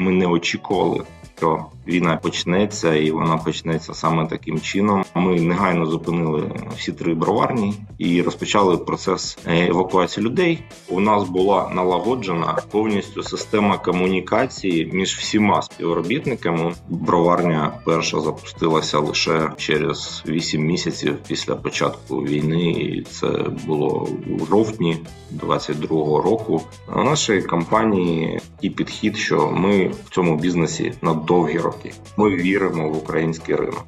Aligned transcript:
Ми 0.00 0.12
не 0.12 0.26
очікували, 0.26 1.04
що 1.38 1.66
війна 1.88 2.16
почнеться, 2.16 2.94
і 2.94 3.10
вона 3.10 3.36
почнеться 3.36 3.94
саме 3.94 4.26
таким 4.26 4.60
чином. 4.60 5.04
Ми 5.14 5.40
негайно 5.40 5.86
зупинили 5.86 6.50
всі 6.76 6.92
три 6.92 7.14
броварні 7.14 7.74
і 7.98 8.22
розпочали 8.22 8.76
процес 8.76 9.38
евакуації 9.46 10.26
людей. 10.26 10.62
У 10.88 11.00
нас 11.00 11.28
була 11.28 11.70
налагоджена 11.74 12.58
повністю 12.70 13.22
система 13.22 13.78
комунікації 13.78 14.90
між 14.92 15.16
всіма 15.16 15.62
співробітниками. 15.62 16.74
Броварня 16.88 17.72
перша 17.84 18.20
запустилася 18.20 18.98
лише 18.98 19.50
через 19.56 20.22
8 20.26 20.62
місяців 20.64 21.16
після 21.28 21.54
початку 21.54 22.16
війни. 22.16 22.70
і 22.70 23.02
Це 23.02 23.28
було 23.66 24.08
у 24.40 24.46
жовтні 24.46 24.96
22-го 25.36 26.22
року. 26.22 26.62
У 26.96 27.02
нашої 27.02 27.42
компанії 27.42 28.40
і 28.60 28.70
підхід, 28.70 29.16
що 29.16 29.50
ми 29.50 29.90
в 30.06 30.10
цьому 30.10 30.36
бізнесі 30.36 30.92
на 31.02 31.14
довгі 31.28 31.58
роки. 31.58 31.92
Ми 32.16 32.36
віримо 32.36 32.88
в 32.88 32.96
український 32.96 33.54
ринок. 33.54 33.86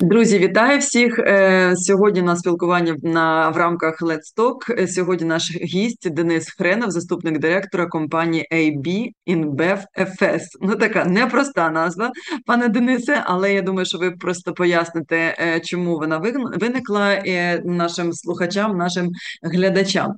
Друзі, 0.00 0.38
вітаю 0.38 0.78
всіх 0.78 1.18
е, 1.18 1.72
сьогодні. 1.76 2.22
На 2.22 2.36
спілкування 2.36 2.96
на 3.02 3.48
в 3.48 3.56
рамках 3.56 4.02
Let's 4.02 4.36
Talk. 4.36 4.86
Сьогодні 4.86 5.26
наш 5.26 5.56
гість 5.56 6.10
Денис 6.10 6.54
Хренов, 6.58 6.90
заступник 6.90 7.38
директора 7.38 7.86
компанії 7.86 8.46
AB 8.52 9.06
InBev 9.26 9.82
FS. 9.98 10.40
Ну 10.60 10.76
така 10.76 11.04
непроста 11.04 11.70
назва, 11.70 12.10
пане 12.46 12.68
Денисе, 12.68 13.22
але 13.26 13.54
я 13.54 13.62
думаю, 13.62 13.86
що 13.86 13.98
ви 13.98 14.10
просто 14.10 14.52
поясните, 14.52 15.36
е, 15.38 15.60
чому 15.60 15.98
вона 15.98 16.18
виникла 16.60 17.12
е, 17.12 17.62
нашим 17.64 18.12
слухачам, 18.12 18.76
нашим 18.76 19.10
глядачам. 19.42 20.12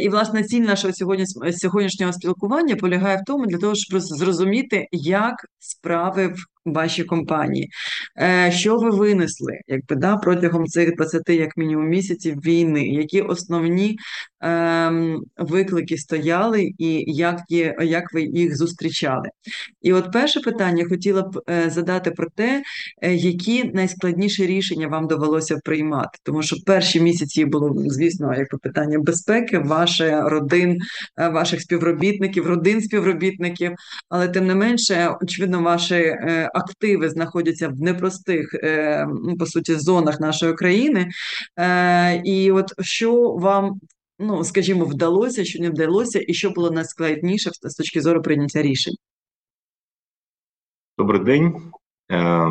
І 0.00 0.08
власне 0.08 0.42
ціль 0.42 0.62
нашого 0.62 0.94
сьогодні 0.94 1.24
сьогоднішнього 1.52 2.12
спілкування 2.12 2.76
полягає 2.76 3.16
в 3.16 3.24
тому, 3.26 3.46
для 3.46 3.58
того, 3.58 3.74
щоб 3.74 4.00
зрозуміти, 4.00 4.86
як 4.92 5.34
справи 5.58 6.26
в 6.26 6.57
вашій 6.72 7.04
компанії. 7.04 7.68
Е, 8.20 8.52
що 8.52 8.76
ви 8.76 8.90
винесли 8.90 9.52
якби, 9.66 9.96
да, 9.96 10.16
протягом 10.16 10.66
цих 10.66 10.96
20 10.96 11.28
як 11.28 11.56
мінімум 11.56 11.88
місяців 11.88 12.34
війни? 12.36 12.88
Які 12.88 13.20
основні 13.20 13.98
е, 14.44 14.92
виклики 15.38 15.98
стояли 15.98 16.72
і 16.78 17.04
як 17.06 17.40
є, 17.48 17.76
як 17.80 18.14
ви 18.14 18.22
їх 18.22 18.56
зустрічали? 18.56 19.28
І 19.82 19.92
от 19.92 20.12
перше 20.12 20.40
питання 20.40 20.84
хотіла 20.88 21.22
б 21.22 21.40
е, 21.50 21.70
задати 21.70 22.10
про 22.10 22.26
те, 22.34 22.62
е, 23.02 23.14
які 23.14 23.64
найскладніші 23.64 24.46
рішення 24.46 24.88
вам 24.88 25.06
довелося 25.06 25.58
приймати, 25.64 26.18
тому 26.22 26.42
що 26.42 26.56
перші 26.66 27.00
місяці 27.00 27.44
було, 27.44 27.74
звісно, 27.76 28.34
якби 28.34 28.58
питання 28.62 28.98
безпеки, 28.98 29.58
ваше 29.58 30.20
родин, 30.20 30.78
ваших 31.16 31.60
співробітників, 31.60 32.46
родин 32.46 32.80
співробітників, 32.80 33.72
але 34.08 34.28
тим 34.28 34.46
не 34.46 34.54
менше, 34.54 35.14
очевидно, 35.22 35.62
ваші 35.62 36.14
активи 36.58 37.10
знаходяться 37.10 37.68
в 37.68 37.80
непростих 37.80 38.54
е, 38.54 39.06
ну, 39.24 39.36
по 39.36 39.46
суті 39.46 39.74
зонах 39.74 40.20
нашої 40.20 40.54
країни. 40.54 41.08
Е, 41.58 42.22
і 42.24 42.52
от 42.52 42.72
що 42.80 43.30
вам, 43.32 43.80
ну 44.18 44.44
скажімо, 44.44 44.84
вдалося, 44.84 45.44
що 45.44 45.62
не 45.62 45.70
вдалося, 45.70 46.24
і 46.28 46.34
що 46.34 46.50
було 46.50 46.70
найскладніше 46.70 47.50
з 47.62 47.74
точки 47.74 48.00
зору 48.00 48.22
прийняття 48.22 48.62
рішень? 48.62 48.94
Добрий 50.98 51.24
день. 51.24 51.72
Е, 52.12 52.48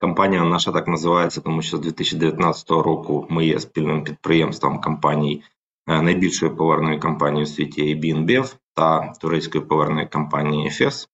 компанія 0.00 0.44
наша 0.44 0.72
так 0.72 0.88
називається, 0.88 1.40
тому 1.40 1.62
що 1.62 1.76
з 1.76 1.80
2019 1.80 2.70
року 2.70 3.26
ми 3.30 3.46
є 3.46 3.60
спільним 3.60 4.04
підприємством 4.04 4.80
компаній 4.80 5.42
найбільшої 5.86 6.52
поверної 6.52 6.98
компанії 6.98 7.42
у 7.42 7.46
світі 7.46 7.94
ABNBev 7.94 8.56
та 8.74 9.12
турецької 9.20 9.64
поверної 9.64 10.06
компанії 10.06 10.68
EFES. 10.68 11.08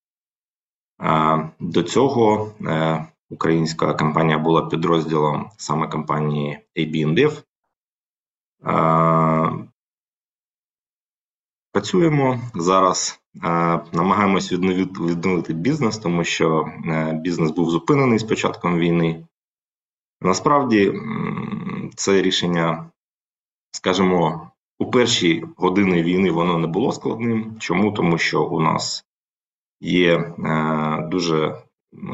До 1.60 1.82
цього 1.82 2.52
е, 2.66 3.06
українська 3.30 3.94
компанія 3.94 4.38
була 4.38 4.66
підрозділом 4.66 5.50
саме 5.56 5.88
компанії 5.88 6.58
AB 6.76 7.42
Працюємо 11.72 12.40
зараз, 12.54 13.20
е, 13.36 13.40
намагаємось 13.92 14.52
відновити, 14.52 15.52
бізнес, 15.52 15.98
тому 15.98 16.24
що 16.24 16.68
е, 16.86 17.12
бізнес 17.12 17.50
був 17.50 17.70
зупинений 17.70 18.18
з 18.18 18.24
початком 18.24 18.78
війни. 18.78 19.26
Насправді 20.20 20.92
це 21.94 22.22
рішення, 22.22 22.90
скажімо, 23.70 24.50
у 24.78 24.90
перші 24.90 25.44
години 25.56 26.02
війни 26.02 26.30
воно 26.30 26.58
не 26.58 26.66
було 26.66 26.92
складним. 26.92 27.56
Чому? 27.58 27.92
Тому 27.92 28.18
що 28.18 28.44
у 28.44 28.60
нас 28.60 29.04
є 29.82 30.12
е, 30.14 31.08
дуже 31.10 31.62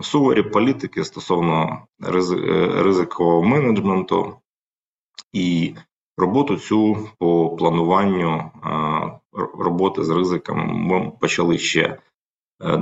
суворі 0.03 0.43
політики 0.43 1.05
стосовно 1.05 1.87
е, 2.05 2.11
ризикового 2.83 3.43
менеджменту 3.43 4.37
і 5.33 5.75
роботу 6.17 6.57
цю 6.57 7.09
по 7.19 7.57
плануванню 7.57 8.37
е, 8.37 8.51
роботи 9.59 10.05
з 10.05 10.11
ризиком 10.11 10.59
ми 10.59 11.13
почали 11.21 11.59
ще 11.59 11.99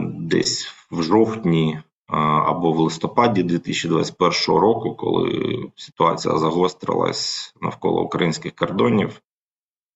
десь 0.06 0.66
в 0.90 1.02
жовтні 1.02 1.80
або 2.46 2.72
в 2.72 2.78
листопаді 2.78 3.42
2021 3.42 4.60
року, 4.60 4.94
коли 4.94 5.58
ситуація 5.76 6.36
загострилась 6.36 7.54
навколо 7.60 8.02
українських 8.02 8.54
кордонів. 8.54 9.20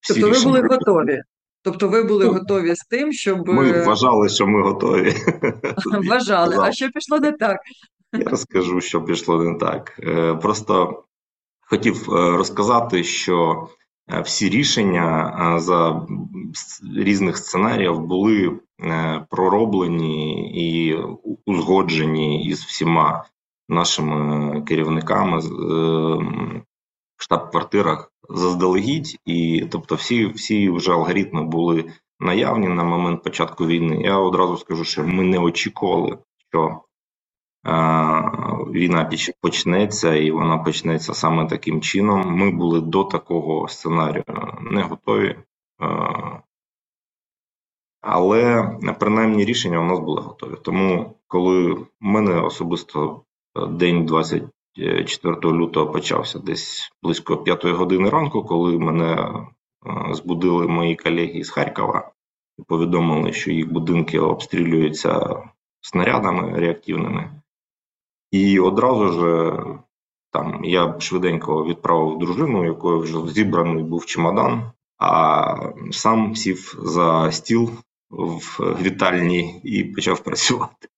Тобто 0.09 0.31
ви 0.31 0.45
були 0.45 0.61
готові? 0.61 1.22
Тобто 1.62 1.88
ви 1.88 2.03
були 2.03 2.25
ну, 2.25 2.32
готові 2.32 2.75
з 2.75 2.84
тим, 2.91 3.12
щоб. 3.12 3.48
Ми 3.48 3.84
вважали, 3.84 4.28
що 4.28 4.47
ми 4.47 4.62
готові. 4.62 5.15
Вважали. 6.09 6.56
А 6.60 6.72
що 6.72 6.88
пішло 6.88 7.19
не 7.19 7.32
так? 7.32 7.60
Я 8.12 8.25
розкажу, 8.25 8.81
що 8.81 9.04
пішло 9.04 9.43
не 9.43 9.59
так. 9.59 10.00
Е, 10.03 10.34
просто 10.34 11.03
хотів 11.60 12.10
е, 12.10 12.37
розказати, 12.37 13.04
що 13.04 13.69
е, 14.10 14.21
всі 14.21 14.48
рішення 14.48 15.54
за 15.60 16.06
різних 16.97 17.37
сценаріїв 17.37 18.00
були 18.00 18.60
пророблені 19.31 20.50
і 20.54 20.97
узгоджені 21.47 22.44
із 22.44 22.65
всіма 22.65 23.25
нашими 23.69 24.62
керівниками 24.62 25.41
штаб-квартирах 27.22 28.12
заздалегідь, 28.28 29.19
і 29.25 29.66
тобто, 29.70 29.94
всі 29.94 30.26
всі 30.26 30.70
вже 30.70 30.92
алгоритми 30.92 31.42
були 31.42 31.92
наявні 32.20 32.69
на 32.69 32.84
момент 32.84 33.22
початку 33.22 33.66
війни. 33.66 34.03
Я 34.03 34.19
одразу 34.19 34.56
скажу, 34.56 34.84
що 34.84 35.04
ми 35.04 35.25
не 35.25 35.38
очікували, 35.38 36.19
що 36.48 36.80
е, 37.66 37.70
війна 38.70 39.10
почнеться, 39.41 40.14
і 40.14 40.30
вона 40.30 40.59
почнеться 40.59 41.14
саме 41.14 41.47
таким 41.47 41.80
чином. 41.80 42.34
Ми 42.36 42.50
були 42.50 42.80
до 42.80 43.04
такого 43.04 43.69
сценарію 43.69 44.25
не 44.60 44.82
готові. 44.82 45.36
Е, 45.82 46.42
але 48.00 48.70
принаймні 48.98 49.44
рішення 49.44 49.78
у 49.78 49.84
нас 49.84 49.98
були 49.98 50.20
готові. 50.20 50.54
Тому, 50.62 51.14
коли 51.26 51.72
в 51.72 51.86
мене 52.00 52.41
особисто 52.41 53.22
день 53.69 54.06
20 54.06 54.42
4 54.76 55.36
лютого 55.53 55.92
почався 55.92 56.38
десь 56.38 56.92
близько 57.03 57.36
5 57.36 57.64
години 57.64 58.10
ранку, 58.10 58.42
коли 58.42 58.78
мене 58.78 59.12
е, 59.14 60.14
збудили 60.14 60.69
мої 60.69 60.97
колеги 60.97 61.44
з 61.44 61.50
Харкова 61.50 62.12
і 62.58 62.62
повідомили, 62.62 63.32
що 63.32 63.50
їх 63.50 63.72
будинки 63.72 64.20
обстрілюються 64.20 65.42
снарядами 65.80 66.59
реактивними. 66.59 67.41
І 68.30 68.60
одразу 68.60 69.09
ж 69.09 69.53
там 70.32 70.64
я 70.64 71.00
швиденько 71.00 71.64
відправив 71.64 72.19
дружину, 72.19 72.64
якою 72.64 72.98
вже 72.98 73.26
зібраний 73.26 73.84
був 73.84 74.06
чемодан, 74.06 74.72
а 74.98 75.72
сам 75.91 76.36
сів 76.36 76.75
за 76.78 77.32
стіл 77.32 77.70
в 78.10 78.77
вітальні 78.83 79.60
і 79.65 79.84
почав 79.84 80.21
працювати. 80.21 80.89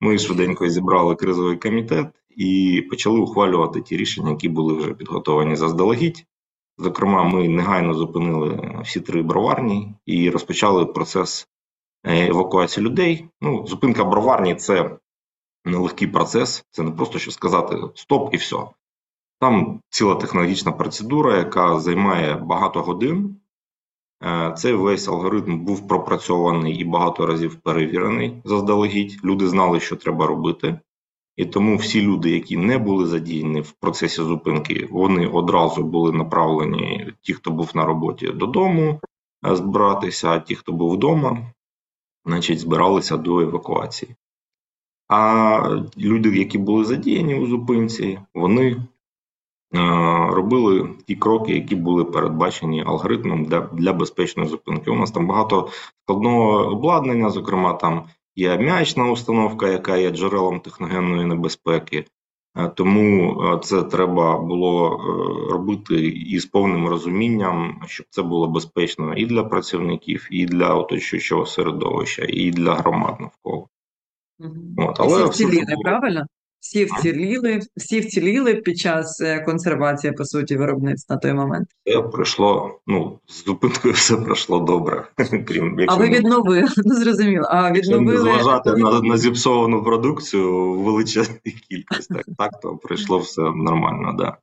Ми 0.00 0.18
швиденько 0.18 0.68
зібрали 0.68 1.16
кризовий 1.16 1.56
комітет 1.56 2.06
і 2.36 2.82
почали 2.90 3.20
ухвалювати 3.20 3.80
ті 3.80 3.96
рішення, 3.96 4.30
які 4.30 4.48
були 4.48 4.74
вже 4.74 4.94
підготовані 4.94 5.56
заздалегідь. 5.56 6.26
Зокрема, 6.78 7.24
ми 7.24 7.48
негайно 7.48 7.94
зупинили 7.94 8.78
всі 8.84 9.00
три 9.00 9.22
броварні 9.22 9.94
і 10.06 10.30
розпочали 10.30 10.86
процес 10.86 11.48
е, 12.04 12.28
евакуації 12.28 12.86
людей. 12.86 13.28
Ну, 13.40 13.66
зупинка 13.66 14.04
броварні 14.04 14.54
це 14.54 14.96
нелегкий 15.64 16.08
процес, 16.08 16.64
це 16.70 16.82
не 16.82 16.90
просто 16.90 17.18
що 17.18 17.30
сказати 17.30 17.76
стоп 17.94 18.34
і 18.34 18.36
все. 18.36 18.56
Там 19.40 19.80
ціла 19.90 20.14
технологічна 20.14 20.72
процедура, 20.72 21.36
яка 21.36 21.80
займає 21.80 22.34
багато 22.34 22.82
годин. 22.82 23.36
Е, 24.22 24.54
цей 24.56 24.72
весь 24.72 25.08
алгоритм 25.08 25.58
був 25.58 25.88
пропрацьований 25.88 26.74
і 26.74 26.84
багато 26.84 27.26
разів 27.26 27.56
перевірений 27.56 28.42
заздалегідь. 28.44 29.24
Люди 29.24 29.48
знали, 29.48 29.80
що 29.80 29.96
треба 29.96 30.26
робити. 30.26 30.80
І 31.40 31.44
тому 31.44 31.76
всі 31.76 32.02
люди, 32.02 32.30
які 32.30 32.56
не 32.56 32.78
були 32.78 33.06
задіяні 33.06 33.60
в 33.60 33.72
процесі 33.72 34.22
зупинки, 34.22 34.88
вони 34.90 35.26
одразу 35.26 35.84
були 35.84 36.12
направлені, 36.12 37.12
ті, 37.20 37.34
хто 37.34 37.50
був 37.50 37.70
на 37.74 37.84
роботі, 37.84 38.26
додому. 38.26 39.00
е, 39.46 39.56
збиратися, 39.56 40.30
а 40.30 40.38
ті, 40.38 40.54
хто 40.54 40.72
був 40.72 40.92
вдома, 40.92 41.52
значить, 42.24 42.60
збиралися 42.60 43.16
до 43.16 43.40
евакуації. 43.40 44.14
А 45.08 45.82
люди, 45.98 46.38
які 46.38 46.58
були 46.58 46.84
задіяні 46.84 47.34
у 47.34 47.46
зупинці, 47.46 48.18
вони 48.34 48.76
робили 50.30 50.88
ті 51.06 51.16
кроки, 51.16 51.54
які 51.54 51.76
були 51.76 52.04
передбачені 52.04 52.84
алгоритмом 52.86 53.44
для 53.44 53.60
для 53.60 53.92
безпечної 53.92 54.48
зупинки. 54.48 54.90
У 54.90 54.94
нас 54.94 55.10
там 55.10 55.26
багато 55.26 55.68
складного 56.04 56.72
обладнання, 56.72 57.30
зокрема, 57.30 57.72
там 57.72 58.04
є 58.36 58.58
м'ячна 58.58 59.10
установка, 59.10 59.68
яка 59.68 59.96
є 59.96 60.10
джерелом 60.10 60.60
техногенної 60.60 61.26
небезпеки. 61.26 62.04
Е, 62.56 62.68
тому 62.68 63.42
е, 63.42 63.58
це 63.62 63.82
треба 63.82 64.38
було 64.38 64.94
е, 64.94 65.52
робити 65.52 65.94
із 66.08 66.46
повним 66.46 66.88
розумінням, 66.88 67.82
щоб 67.86 68.06
це 68.10 68.22
було 68.22 68.48
безпечно 68.48 69.14
і 69.14 69.26
для 69.26 69.44
працівників, 69.44 70.28
і 70.30 70.46
для 70.46 70.74
оточуючого 70.74 71.46
середовища, 71.46 72.26
і 72.28 72.50
для 72.50 72.74
громад 72.74 73.20
навколо. 73.20 73.68
Угу. 74.38 74.54
От, 74.76 75.00
але 75.00 75.28
всі 75.28 75.44
вціліли, 75.44 75.74
правильно? 75.82 76.26
Всі 76.60 76.84
вціліли, 76.84 77.60
всі 77.76 78.00
вціліли 78.00 78.54
під 78.54 78.78
час 78.78 79.22
консервації, 79.46 80.12
по 80.12 80.24
суті, 80.24 80.56
виробництва 80.56 81.16
на 81.16 81.20
той 81.20 81.32
момент. 81.32 81.68
Все 81.86 82.02
пройшло, 82.02 82.80
ну, 82.86 83.18
з 83.26 83.44
зупинкою 83.44 83.94
все 83.94 84.16
пройшло 84.16 84.58
добре. 84.60 85.08
крім 85.46 85.80
якщо 85.80 85.96
А 85.96 86.00
ви 86.00 86.08
відновили, 86.08 86.68
ну 86.84 86.94
зрозуміло. 86.94 87.46
А 87.50 87.72
відновили... 87.72 88.18
зважати 88.18 88.70
на, 88.70 89.00
на 89.00 89.16
зіпсовану 89.16 89.84
продукцію 89.84 90.72
в 90.72 90.82
величезній 90.82 91.52
кількості, 91.68 92.14
так, 92.14 92.24
так, 92.38 92.60
то 92.60 92.76
пройшло 92.76 93.18
все 93.18 93.42
нормально, 93.42 94.14
да. 94.18 94.36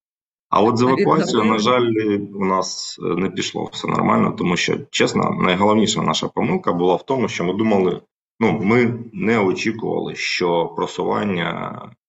А 0.50 0.62
от 0.62 0.78
з 0.78 0.82
евакуацією, 0.82 1.52
на 1.52 1.60
жаль, 1.60 1.92
у 2.36 2.46
нас 2.46 2.98
не 3.02 3.30
пішло 3.30 3.70
все 3.74 3.88
нормально, 3.88 4.36
тому 4.38 4.58
що, 4.58 4.78
чесно, 4.90 5.38
найголовніша 5.42 6.02
наша 6.02 6.28
помилка 6.28 6.74
була 6.74 6.96
в 6.96 7.06
тому, 7.06 7.28
що 7.28 7.44
ми 7.44 7.54
думали, 7.54 8.02
ну, 8.40 8.60
ми 8.64 8.94
не 9.14 9.40
очікували, 9.40 10.16
що 10.16 10.66
просування 10.66 11.82
Е, 11.84 12.07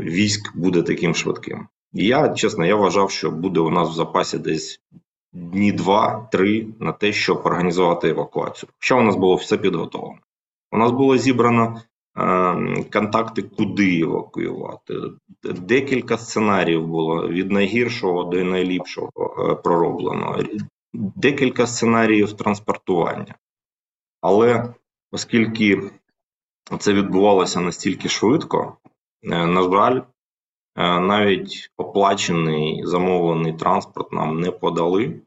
військ 0.00 0.56
буде 0.56 0.82
таким 0.82 1.14
швидким. 1.14 1.68
І 1.92 2.06
я 2.06 2.28
чесно, 2.28 2.66
я 2.66 2.76
вважав, 2.76 3.10
що 3.10 3.30
буде 3.30 3.60
у 3.60 3.70
нас 3.70 3.90
в 3.90 3.92
запасі 3.92 4.38
десь 4.38 4.80
дні 5.32 5.72
два-три 5.72 6.66
на 6.80 6.92
те, 6.92 7.12
щоб 7.12 7.40
організувати 7.44 8.08
евакуацію. 8.08 8.70
Що 8.78 8.98
у 8.98 9.02
нас 9.02 9.16
було 9.16 9.34
все 9.34 9.58
підготовлено. 9.58 10.18
У 10.72 10.78
нас 10.78 10.90
було 10.90 11.16
зібрано 11.16 11.80
е, 12.18 12.84
контакти, 12.92 13.42
куди 13.42 14.00
евакуювати. 14.00 14.94
Декілька 15.42 16.18
сценаріїв 16.18 16.86
було 16.86 17.28
від 17.28 17.50
найгіршого 17.50 18.24
до 18.24 18.44
найліпшого 18.44 19.10
е, 19.18 19.54
пророблено, 19.54 20.38
декілька 20.92 21.66
сценаріїв 21.66 22.32
транспортування. 22.32 23.34
Але 24.20 24.74
оскільки 25.12 25.90
це 26.78 26.92
відбувалося 26.92 27.60
настільки 27.60 28.08
швидко, 28.08 28.76
Е, 28.81 28.81
на 29.22 29.62
жаль, 29.62 30.00
е, 30.76 31.00
навіть 31.00 31.70
оплачений 31.76 32.82
замовлений 32.86 33.52
транспорт 33.52 34.12
нам 34.12 34.40
не 34.40 34.50
подали. 34.50 35.20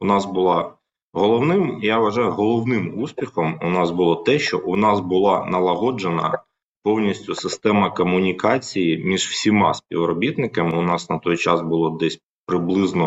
У 0.00 0.06
нас 0.06 0.26
була 0.26 0.74
головним, 1.12 1.78
я 1.82 1.98
вважаю, 1.98 2.30
головним 2.30 3.02
успіхом 3.02 3.58
у 3.62 3.70
нас 3.70 3.90
було 3.90 4.16
те, 4.16 4.38
що 4.38 4.58
у 4.58 4.76
нас 4.76 5.00
була 5.00 5.44
налагоджена 5.44 6.42
повністю 6.82 7.34
система 7.34 7.90
комунікації 7.90 9.04
між 9.04 9.26
всіма 9.26 9.74
співробітниками. 9.74 10.78
У 10.78 10.82
нас 10.82 11.10
на 11.10 11.18
той 11.18 11.36
час 11.36 11.62
було 11.62 11.90
десь 11.90 12.20
приблизно 12.46 13.06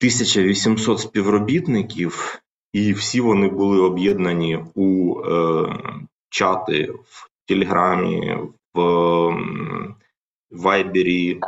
1800 0.00 1.00
співробітників, 1.00 2.42
і 2.72 2.92
всі 2.92 3.20
вони 3.20 3.48
були 3.48 3.80
об'єднані 3.80 4.64
у 4.74 5.14
е, 5.20 5.76
чати 6.28 6.92
в 7.04 7.29
Телеграмі, 7.50 8.36
в 8.74 9.34
Вайбері. 10.50 11.40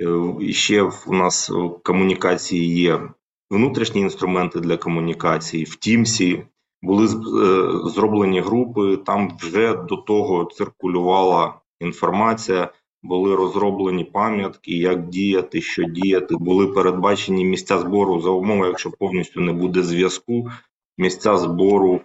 Е, 0.00 0.52
ще 0.52 0.82
у 1.06 1.12
нас 1.12 1.50
в 1.50 1.70
комунікації 1.84 2.74
є 2.82 3.00
внутрішні 3.50 4.00
інструменти 4.00 4.60
для 4.60 4.76
комунікації, 4.76 5.64
в 5.64 5.76
Тімсі 5.76 6.42
були 6.82 7.04
е, 7.04 7.08
зроблені 7.88 8.40
групи, 8.40 8.96
там 8.96 9.36
вже 9.40 9.74
до 9.74 9.96
того 9.96 10.44
циркулювала 10.44 11.54
інформація, 11.80 12.72
були 13.02 13.36
розроблені 13.36 14.04
пам'ятки, 14.04 14.72
як 14.72 15.08
діяти, 15.08 15.60
що 15.60 15.82
діяти. 15.82 16.36
Були 16.36 16.66
передбачені 16.66 17.44
місця 17.44 17.78
збору 17.78 18.20
за 18.20 18.30
умови, 18.30 18.66
якщо 18.66 18.90
повністю 18.90 19.40
не 19.40 19.52
буде 19.52 19.82
зв'язку, 19.82 20.50
місця 20.98 21.36
збору 21.36 22.00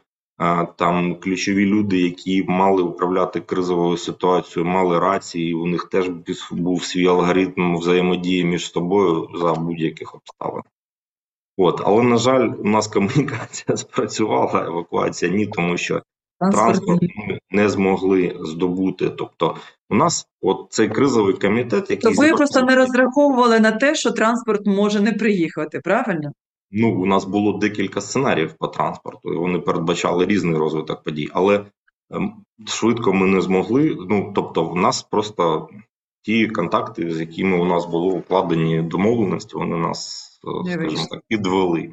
там 0.76 1.16
ключові 1.16 1.66
люди, 1.66 2.02
які 2.02 2.44
мали 2.44 2.84
управляти 2.84 3.40
кризовою 3.42 3.98
ситуацією, 3.98 4.72
мали 4.72 5.00
рації. 5.00 5.54
У 5.54 5.68
них 5.68 5.90
теж 5.90 6.10
був 6.52 6.84
свій 6.84 7.08
алгоритм 7.08 7.78
взаємодії 7.78 8.46
між 8.46 8.72
собою 8.72 9.30
за 9.36 9.54
будь-яких 9.54 10.16
обставин. 10.16 10.62
От, 11.58 11.82
але 11.86 12.04
на 12.04 12.18
жаль, 12.18 12.52
у 12.60 12.64
нас 12.64 12.88
комунікація 12.88 13.78
спрацювала, 13.78 14.66
евакуація 14.66 15.32
ні, 15.32 15.48
тому 15.48 15.78
що 15.78 16.02
транспорт 16.52 17.02
ми 17.02 17.40
не 17.52 17.70
змогли 17.70 18.36
здобути. 18.40 19.10
Тобто, 19.10 19.58
у 19.90 19.96
нас 19.96 20.28
от 20.42 20.68
цей 20.70 20.90
кризовий 20.90 21.34
комітет, 21.34 21.90
який 21.90 21.98
Тобто 21.98 22.22
ви 22.22 22.30
просто 22.30 22.62
не 22.62 22.76
розраховували 22.76 23.60
на 23.60 23.72
те, 23.72 23.96
що 23.96 24.12
транспорт 24.12 24.66
може 24.66 25.00
не 25.00 25.14
приїхати, 25.14 25.80
правильно? 25.80 26.32
Ну, 26.72 27.02
у 27.02 27.06
нас 27.06 27.26
було 27.26 27.54
декілька 27.54 28.02
сценаріїв 28.02 28.54
по 28.54 28.68
транспорту, 28.68 29.34
і 29.34 29.38
вони 29.38 29.60
передбачали 29.60 30.26
різний 30.26 30.58
розвиток 30.58 31.04
подій, 31.04 31.30
але 31.34 31.66
ем, 32.12 32.34
швидко 32.68 33.14
ми 33.14 33.28
не 33.28 33.42
змогли. 33.42 33.98
Ну 34.10 34.32
тобто, 34.36 34.64
в 34.64 34.76
нас 34.76 35.04
просто 35.04 35.70
ті 36.22 36.48
контакти, 36.48 37.12
з 37.12 37.20
якими 37.20 37.58
у 37.58 37.66
нас 37.66 37.86
було 37.86 38.14
укладені 38.14 38.82
домовленості, 38.82 39.56
вони 39.56 39.78
нас, 39.78 40.30
е, 40.68 40.74
скажімо 40.74 41.08
так, 41.12 41.22
підвели. 41.28 41.92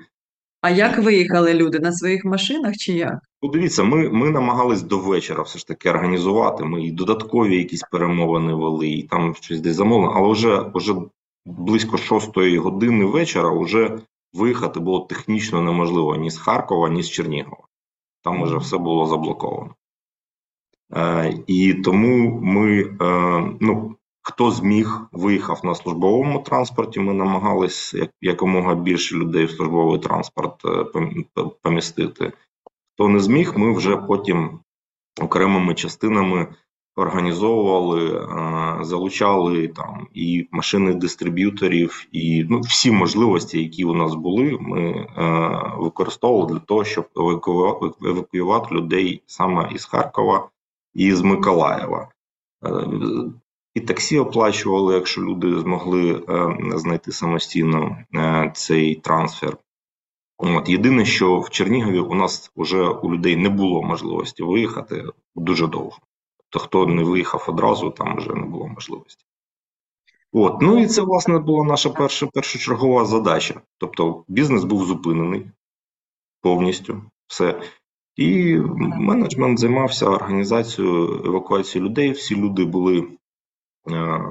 А 0.60 0.70
як 0.70 0.98
виїхали 0.98 1.54
люди 1.54 1.78
на 1.78 1.92
своїх 1.92 2.24
машинах 2.24 2.76
чи 2.76 2.92
як? 2.92 3.18
Ну, 3.42 3.48
дивіться, 3.50 3.84
ми 3.84 4.10
ми 4.10 4.30
намагались 4.30 4.82
до 4.82 4.98
вечора 4.98 5.42
все 5.42 5.58
ж 5.58 5.66
таки 5.66 5.90
організувати. 5.90 6.64
Ми 6.64 6.82
і 6.82 6.92
додаткові 6.92 7.56
якісь 7.56 7.82
перемовини 7.92 8.54
вели, 8.54 8.88
і 8.88 9.02
там 9.02 9.34
щось 9.34 9.60
десь 9.60 9.76
замовлено, 9.76 10.14
але 10.16 10.32
вже 10.32 10.70
вже 10.74 10.94
близько 11.46 11.96
шостої 11.96 12.58
години 12.58 13.04
вечора 13.04 13.50
вже 13.50 13.98
виїхати 14.32 14.80
було 14.80 15.00
технічно 15.00 15.62
неможливо 15.62 16.16
ні 16.16 16.30
з 16.30 16.38
Харкова, 16.38 16.88
ні 16.88 17.02
з 17.02 17.10
Чернігова. 17.10 17.68
Там 18.22 18.42
вже 18.42 18.56
все 18.56 18.78
було 18.78 19.06
заблоковано. 19.06 19.74
Е, 20.96 21.38
І 21.46 21.74
тому 21.74 22.40
ми, 22.42 22.82
е, 22.82 23.56
ну, 23.60 23.96
хто 24.22 24.50
зміг, 24.50 25.00
виїхав 25.12 25.60
на 25.64 25.74
службовому 25.74 26.38
транспорті. 26.40 27.00
Ми 27.00 27.14
намагалися 27.14 27.98
як, 27.98 28.10
якомога 28.20 28.74
більше 28.74 29.16
людей 29.16 29.44
в 29.44 29.50
службовий 29.50 29.98
транспорт 29.98 30.64
е, 30.64 30.84
помістити. 31.62 32.32
Хто 32.94 33.08
не 33.08 33.20
зміг, 33.20 33.52
ми 33.56 33.72
вже 33.72 33.96
потім 33.96 34.60
окремими 35.20 35.74
частинами 35.74 36.54
організовували, 36.98 38.20
е, 38.20 38.84
залучали 38.84 39.68
там 39.68 40.08
і 40.14 40.48
машини 40.50 40.94
дистриб'юторів, 40.94 42.06
і 42.12 42.46
ну 42.50 42.60
всі 42.60 42.90
можливості, 42.90 43.62
які 43.62 43.84
у 43.84 43.94
нас 43.94 44.14
були, 44.14 44.58
ми 44.60 44.80
е, 44.80 45.06
використовували 45.78 46.52
для 46.52 46.60
того, 46.60 46.84
щоб 46.84 47.08
евакуювати 48.02 48.74
людей 48.74 49.22
саме 49.26 49.68
із 49.74 49.84
Харкова 49.84 50.48
і 50.94 51.12
з 51.12 51.22
Миколаєва. 51.22 52.08
Е, 52.64 52.70
і 53.74 53.80
таксі 53.80 54.18
оплачували, 54.18 54.94
якщо 54.94 55.20
люди 55.22 55.60
змогли 55.60 56.22
знайти 56.74 57.12
самостійно 57.12 57.96
цей 58.54 58.94
трансфер. 58.94 59.56
От 60.38 60.68
єдине, 60.68 61.04
що 61.04 61.40
в 61.40 61.50
Чернігові 61.50 61.98
у 61.98 62.14
нас 62.14 62.52
вже 62.56 62.82
у 62.82 63.12
людей 63.12 63.36
не 63.36 63.48
було 63.48 63.82
можливості 63.82 64.42
виїхати 64.42 65.04
дуже 65.34 65.66
довго 65.66 65.98
то 66.50 66.58
хто 66.58 66.86
не 66.86 67.04
виїхав 67.04 67.44
одразу, 67.48 67.90
там 67.90 68.16
вже 68.16 68.34
не 68.34 68.46
було 68.46 68.68
можливості. 68.68 69.24
От, 70.32 70.62
ну 70.62 70.78
і 70.78 70.86
це, 70.86 71.02
власне, 71.02 71.38
була 71.38 71.64
наша 71.64 71.90
перша 71.90 72.26
першочергова 72.26 73.04
задача. 73.04 73.60
Тобто, 73.78 74.24
бізнес 74.28 74.64
був 74.64 74.84
зупинений 74.84 75.50
повністю 76.40 77.02
все. 77.26 77.62
І 78.16 78.56
менеджмент 78.98 79.58
займався 79.58 80.06
організацією 80.06 81.22
евакуації 81.24 81.84
людей. 81.84 82.10
Всі 82.10 82.36
люди 82.36 82.64
були. 82.64 83.08
Е, 83.90 84.22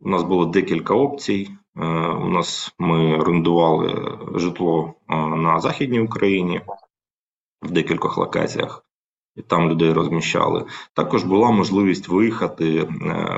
у 0.00 0.08
нас 0.08 0.22
було 0.22 0.46
декілька 0.46 0.94
опцій. 0.94 1.50
Е, 1.76 1.86
у 2.08 2.28
нас 2.28 2.74
ми 2.78 3.18
орендували 3.18 4.18
житло 4.34 4.94
е, 5.08 5.16
на 5.16 5.60
Західній 5.60 6.00
Україні 6.00 6.60
в 7.62 7.70
декількох 7.70 8.18
локаціях 8.18 8.85
і 9.36 9.42
там 9.42 9.70
людей 9.70 9.92
розміщали. 9.92 10.64
Також 10.94 11.24
була 11.24 11.50
можливість 11.50 12.08
виїхати 12.08 12.78
е, 12.78 12.86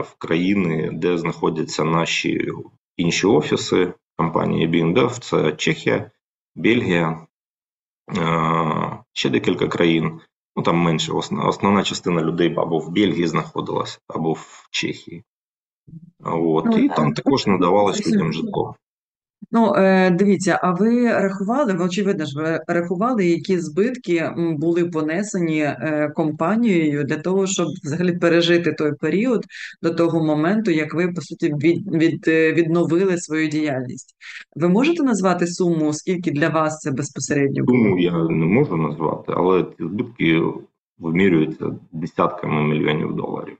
в 0.00 0.14
країни, 0.18 0.90
де 0.92 1.18
знаходяться 1.18 1.84
наші 1.84 2.52
інші 2.96 3.26
офіси. 3.26 3.92
компанії 4.16 4.68
BNDEF– 4.68 5.10
це 5.20 5.52
Чехія, 5.52 6.10
Бельгія, 6.56 7.26
е, 8.18 8.98
ще 9.12 9.30
декілька 9.30 9.68
країн. 9.68 10.20
Ну 10.56 10.62
там 10.62 10.76
менше 10.76 11.12
основна 11.12 11.82
частина 11.82 12.22
людей 12.22 12.54
або 12.56 12.78
в 12.78 12.90
Бельгії 12.90 13.26
знаходилася, 13.26 13.98
або 14.08 14.32
в 14.32 14.68
Чехії. 14.70 15.24
От, 16.24 16.64
Ну, 16.64 16.78
і 16.78 16.88
так. 16.88 16.96
там 16.96 17.14
також 17.14 17.46
надавалось 17.46 18.06
людям 18.06 18.32
житло. 18.32 18.76
Ну, 19.52 19.74
е, 19.76 20.10
дивіться, 20.10 20.60
а 20.62 20.70
ви 20.70 21.12
рахували, 21.12 21.72
ви, 21.72 21.84
очевидно 21.84 22.24
ж, 22.24 22.32
ви 22.36 22.60
рахували, 22.66 23.26
які 23.26 23.60
збитки 23.60 24.30
були 24.36 24.84
понесені 24.84 25.60
е, 25.60 26.12
компанією 26.14 27.04
для 27.04 27.16
того, 27.16 27.46
щоб 27.46 27.66
взагалі 27.84 28.12
пережити 28.12 28.72
той 28.72 28.92
період 28.94 29.44
до 29.82 29.90
того 29.90 30.24
моменту, 30.24 30.70
як 30.70 30.94
ви, 30.94 31.08
по 31.08 31.20
суті, 31.20 31.54
від, 31.54 31.94
від, 31.94 32.28
е, 32.28 32.52
відновили 32.52 33.18
свою 33.18 33.48
діяльність? 33.48 34.14
Ви 34.56 34.68
можете 34.68 35.02
назвати 35.02 35.46
суму, 35.46 35.92
скільки 35.92 36.30
для 36.30 36.48
вас 36.48 36.78
це 36.78 36.90
безпосередньо? 36.90 37.64
Суму 37.66 37.98
я 37.98 38.12
не 38.12 38.46
можу 38.46 38.76
назвати, 38.76 39.32
але 39.36 39.62
ці 39.62 39.84
збитки 39.84 40.42
вимірюються 40.98 41.66
десятками 41.92 42.62
мільйонів 42.62 43.16
доларів. 43.16 43.56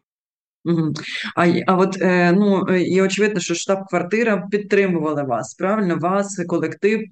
А, 1.37 1.47
а 1.67 1.77
от 1.77 2.03
е, 2.03 2.33
ну 2.33 2.67
е, 2.69 2.83
і 2.83 3.03
очевидно, 3.03 3.41
що 3.41 3.55
штаб-квартира 3.55 4.47
підтримувала 4.51 5.23
вас, 5.23 5.55
правильно? 5.55 5.97
Вас, 5.97 6.45
колектив. 6.49 7.05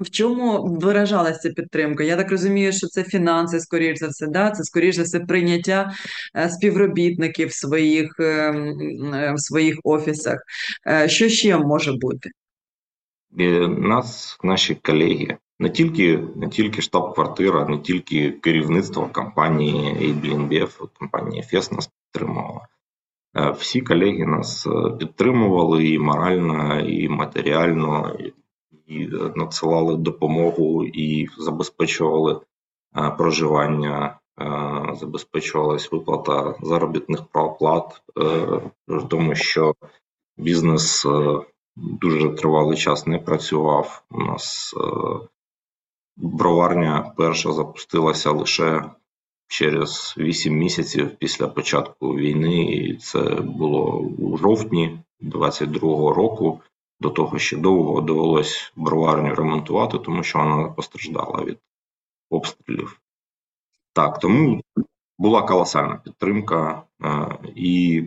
В 0.00 0.10
чому 0.10 0.64
виражалася 0.64 1.50
підтримка? 1.50 2.04
Я 2.04 2.16
так 2.16 2.30
розумію, 2.30 2.72
що 2.72 2.86
це 2.86 3.04
фінанси, 3.04 3.60
скоріш 3.60 3.98
за 3.98 4.08
все, 4.08 4.26
да? 4.26 4.50
Це 4.50 4.64
скоріш 4.64 4.96
за 4.96 5.02
все 5.02 5.20
прийняття 5.20 5.92
е, 6.36 6.50
співробітників 6.50 7.48
в 7.48 7.52
своїх, 7.52 8.18
в 9.34 9.38
своїх 9.38 9.78
офісах. 9.84 10.38
Що 11.06 11.28
ще 11.28 11.58
може 11.58 11.92
бути? 11.92 12.30
Нас, 13.78 14.38
наші 14.42 14.74
колеги, 14.74 15.38
не 15.58 15.70
тільки, 15.70 16.18
не 16.36 16.48
тільки 16.48 16.82
штаб-квартира, 16.82 17.68
не 17.68 17.78
тільки 17.78 18.30
керівництво 18.30 19.10
компанії 19.12 20.12
ABNBF, 20.12 20.88
компанії 20.98 21.44
FES 21.52 21.74
нас 21.74 21.90
підтримувало. 22.12 22.62
Е, 23.36 23.50
Всі 23.50 23.80
колеги 23.80 24.26
нас 24.26 24.66
е, 24.66 24.90
підтримували 24.98 25.88
і 25.88 25.98
морально, 25.98 26.80
і 26.80 27.08
матеріально, 27.08 28.16
і- 28.86 29.08
надсилали 29.34 29.96
допомогу, 29.96 30.84
і 30.84 31.28
забезпечували 31.38 32.40
е, 32.96 33.10
проживання, 33.10 34.18
забезпечувалась 35.00 35.92
виплата 35.92 36.54
заробітних 36.62 37.22
плат, 37.58 38.02
е, 38.18 38.60
тому 39.08 39.34
що 39.34 39.74
бізнес 40.36 41.06
дуже 41.76 42.28
тривалий 42.28 42.76
час 42.76 43.06
не 43.06 43.18
працював. 43.18 44.02
У 44.10 44.18
нас 44.20 44.74
броварня 46.16 47.12
перша 47.16 47.52
запустилася 47.52 48.30
лише 48.30 48.90
через 49.48 50.14
8 50.18 50.54
місяців 50.54 51.16
після 51.16 51.48
початку 51.48 52.14
війни, 52.16 52.62
і 52.64 52.96
це 52.96 53.20
було 53.40 53.98
у 54.18 54.36
жовтні 54.36 54.98
22-го 55.22 56.14
року. 56.14 56.60
До 57.00 57.10
того 57.10 57.38
ще 57.38 57.56
довго 57.56 58.00
довелось 58.00 58.72
броварню 58.76 59.34
ремонтувати, 59.34 59.98
тому 59.98 60.22
що 60.22 60.38
вона 60.38 60.68
постраждала 60.68 61.44
від 61.44 61.58
обстрілів. 62.30 63.00
Так, 63.92 64.18
тому 64.18 64.60
була 65.18 65.42
колосальна 65.42 65.96
підтримка 65.96 66.82
е, 67.04 67.38
і 67.54 68.02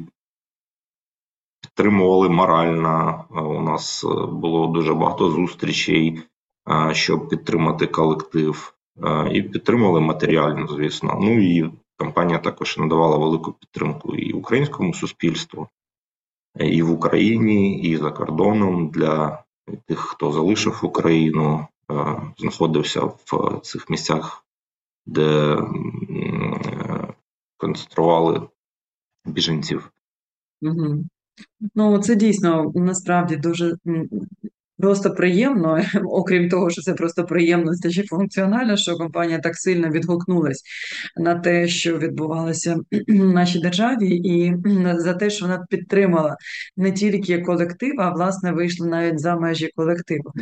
підтримували 1.62 2.30
морально. 2.30 3.26
Е, 3.36 3.40
У 3.42 3.62
нас 3.62 4.04
е, 4.04 4.26
було 4.26 4.68
дуже 4.68 4.94
багато 4.94 5.32
зустрічей, 5.32 6.22
щоб 6.92 7.30
підтримати 7.30 7.88
колектив, 7.88 8.74
і 9.32 9.42
підтримували 9.42 10.00
матеріально, 10.00 10.68
звісно. 10.68 11.20
Ну 11.22 11.40
і 11.40 11.72
компанія 11.98 12.40
також 12.40 12.78
надавала 12.78 13.18
велику 13.18 13.52
підтримку 13.52 14.16
і 14.16 14.34
українському 14.34 14.94
суспільству, 14.94 15.68
і 16.60 16.84
в 16.84 16.92
Україні, 16.92 17.82
і 17.82 17.98
за 17.98 18.12
кордоном 18.12 18.90
для 18.90 19.44
тих, 19.86 20.00
хто 20.00 20.32
залишив 20.32 20.80
Україну, 20.84 21.68
знаходився 22.38 23.02
в 23.02 23.60
цих 23.64 23.90
місцях, 23.90 24.46
де 25.06 25.56
е, 25.56 27.14
концентрували 27.58 28.48
біженців. 29.26 29.92
Ну, 31.76 32.00
це 32.00 32.16
дійсно 32.16 32.72
насправді 32.76 33.36
дуже 33.36 33.78
просто 34.80 35.12
приємно, 35.12 35.82
окрім 36.06 36.50
того, 36.50 36.70
що 36.70 36.82
це 36.82 36.94
просто 36.94 37.26
приємно, 37.26 37.76
це 37.76 37.92
ще 37.92 38.04
функціонально, 38.04 38.78
що 38.78 38.96
компанія 38.96 39.40
так 39.40 39.56
сильно 39.56 39.90
відгукнулась 39.90 40.64
на 41.18 41.36
те, 41.36 41.68
що 41.68 41.98
відбувалося 41.98 42.78
в 43.08 43.14
нашій 43.34 43.60
державі, 43.60 44.10
і 44.10 44.56
за 44.98 45.14
те, 45.14 45.30
що 45.30 45.46
вона 45.46 45.66
підтримала 45.70 46.38
не 46.78 46.92
тільки 46.92 47.42
колектив, 47.42 47.94
а 48.00 48.10
власне 48.10 48.52
вийшла 48.52 48.88
навіть 48.88 49.20
за 49.20 49.36
межі 49.36 49.70
колективу. 49.76 50.34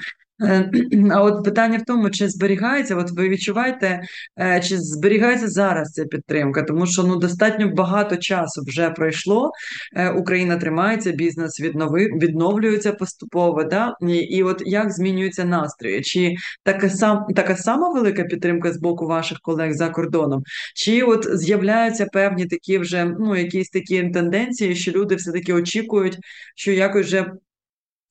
Е, 0.44 0.72
А 1.12 1.22
от 1.22 1.44
питання 1.44 1.78
в 1.78 1.86
тому, 1.88 2.10
чи 2.10 2.30
зберігається, 2.30 2.96
от 2.96 3.12
ви 3.12 3.30
відчуваєте, 3.30 4.02
е, 4.40 4.62
чи 4.64 4.78
зберігається 4.78 5.48
зараз 5.48 5.92
ця 5.92 6.06
підтримка, 6.06 6.64
тому 6.64 6.86
що 6.86 7.04
ну 7.04 7.16
достатньо 7.16 7.68
багато 7.76 8.18
часу 8.18 8.62
вже 8.68 8.90
пройшло. 8.90 9.52
Е, 9.96 10.10
Україна 10.10 10.58
тримається, 10.58 11.12
бізнес 11.12 11.62
віднови, 11.62 12.06
відновлюється 12.06 12.92
поступово. 12.94 13.64
Да? 13.64 13.94
І, 14.02 14.16
і 14.16 14.44
от 14.44 14.64
як 14.66 14.92
змінюються 14.92 15.46
настрої? 15.46 16.02
Чи 16.02 16.36
така 16.64 16.90
сам 16.90 17.26
така 17.36 17.56
сама 17.56 17.90
велика 17.90 18.24
підтримка 18.24 18.74
з 18.74 18.78
боку 18.78 19.08
ваших 19.08 19.40
колег 19.42 19.74
за 19.74 19.90
кордоном? 19.90 20.44
Чи 20.76 21.02
от 21.02 21.38
з'являються 21.38 22.06
певні 22.06 22.46
такі 22.46 22.78
вже 22.78 23.06
ну 23.20 23.36
якісь 23.36 23.70
такі 23.70 24.10
тенденції, 24.10 24.76
що 24.76 24.92
люди 24.92 25.16
все 25.16 25.32
таки 25.32 25.54
очікують, 25.54 26.18
що 26.56 26.72
якось 26.72 27.06
вже 27.06 27.32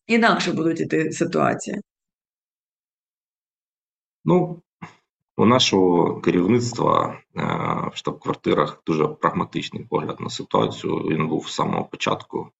інакше 0.06 0.52
будуть 0.52 0.80
іти 0.80 1.12
ситуації? 1.12 1.80
Ну, 4.28 4.62
у 5.36 5.46
нашого 5.46 6.20
керівництва 6.20 7.18
е, 7.36 7.42
в 7.92 7.96
штаб-квартирах 7.96 8.82
дуже 8.86 9.08
прагматичний 9.08 9.84
погляд 9.84 10.20
на 10.20 10.30
ситуацію. 10.30 10.96
Він 10.96 11.28
був 11.28 11.48
з 11.48 11.54
самого 11.54 11.84
початку. 11.84 12.50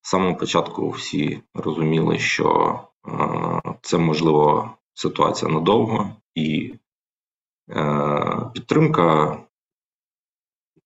З 0.00 0.08
самого 0.08 0.36
початку 0.36 0.90
всі 0.90 1.42
розуміли, 1.54 2.18
що 2.18 2.80
е, 3.08 3.62
це 3.82 3.98
можливо 3.98 4.70
ситуація 4.94 5.50
надовго, 5.52 6.16
і 6.34 6.74
е, 7.70 8.50
підтримка 8.54 9.38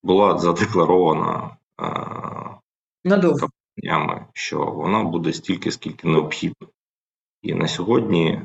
була 0.03 0.39
задекларована 0.39 1.57
е, 1.81 1.87
Надовго. 3.05 3.49
що 4.33 4.65
вона 4.65 5.05
буде 5.05 5.33
стільки, 5.33 5.73
скільки 5.73 6.09
необхідно. 6.09 6.69
І 7.47 7.55
на 7.55 7.69
сьогодні 7.69 8.41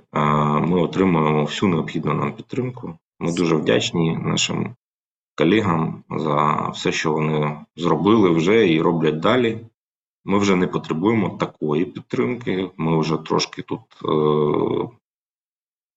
ми 0.62 0.82
отримуємо 0.82 1.44
всю 1.44 1.70
необхідну 1.70 2.14
нам 2.14 2.34
підтримку. 2.34 2.94
Ми 3.20 3.34
дуже 3.34 3.56
вдячні 3.56 4.18
нашим 4.18 4.76
колегам 5.36 6.04
за 6.10 6.68
все, 6.74 6.92
що 6.92 7.14
вони 7.14 7.60
зробили 7.76 8.30
вже 8.30 8.70
і 8.70 8.82
роблять 8.82 9.20
далі. 9.20 9.60
Ми 10.26 10.38
вже 10.38 10.56
не 10.56 10.68
потребуємо 10.68 11.30
такої 11.30 11.86
підтримки. 11.86 12.70
Ми 12.78 13.00
вже 13.00 13.18
трошки 13.18 13.62
тут 13.62 13.82
е, 14.06 14.90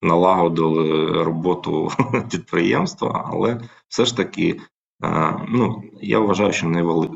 налагодили 0.02 1.22
роботу 1.22 1.90
підприємства, 2.30 3.30
але 3.32 3.60
все 3.88 4.04
ж 4.04 4.16
таки, 4.16 4.60
е, 5.04 5.36
ну 5.48 5.82
я 6.02 6.18
вважаю, 6.18 6.52
що 6.52 6.68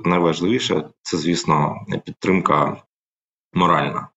найважливіше 0.05 0.91
це, 1.03 1.17
звісно, 1.17 1.87
підтримка 2.05 2.83
моральна. 3.53 4.09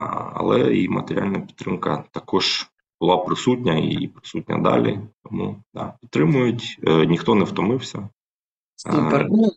А, 0.00 0.06
але 0.34 0.76
і 0.76 0.88
матеріальна 0.88 1.40
підтримка 1.40 2.04
також 2.10 2.66
була 3.00 3.16
присутня 3.16 3.76
і 3.76 4.06
присутня 4.06 4.58
далі. 4.58 5.00
Тому 5.24 5.56
да, 5.74 5.94
підтримують, 6.00 6.78
е, 6.86 7.06
ніхто 7.06 7.34
не 7.34 7.44
втомився. 7.44 8.08
Супер. 8.76 9.22
Е, 9.22 9.28
Ну, 9.30 9.50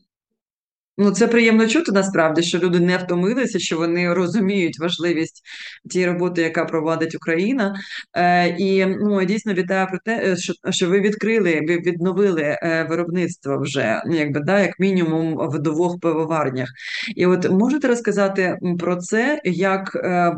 ну, 0.98 1.12
це 1.12 1.28
приємно 1.28 1.68
чути 1.68 1.92
насправді, 1.92 2.44
що 2.44 2.60
люди 2.60 2.80
не 2.80 2.98
втомилися, 2.98 3.60
що 3.60 3.78
вони 3.78 4.14
розуміють 4.14 4.80
важливість 4.80 5.42
тієї 5.90 6.12
роботи, 6.12 6.42
яка 6.42 6.66
проводить 6.66 7.16
Україна. 7.16 7.76
Е, 8.14 8.48
і 8.48 8.86
ну, 8.86 9.26
дійсно 9.26 9.54
вітаю 9.54 9.88
про 9.88 10.00
те, 10.06 10.32
е, 10.32 10.38
що, 10.38 10.54
що 10.70 10.90
ви 10.90 11.00
відкрили, 11.00 11.62
ви 11.68 11.78
відновили 11.78 12.42
е, 12.42 12.88
виробництво 12.90 13.60
вже, 13.62 14.02
ну, 14.08 14.16
якби, 14.16 14.40
да, 14.40 14.60
як 14.60 14.80
мінімум 14.80 15.50
в 15.50 15.60
двох 15.60 16.00
пивоварнях. 16.00 16.70
І 17.16 17.26
от 17.26 17.50
можете 17.50 17.88
розказати 17.88 18.58
про 18.80 18.96
це, 18.96 19.42
як 19.44 19.96
е, 19.96 20.34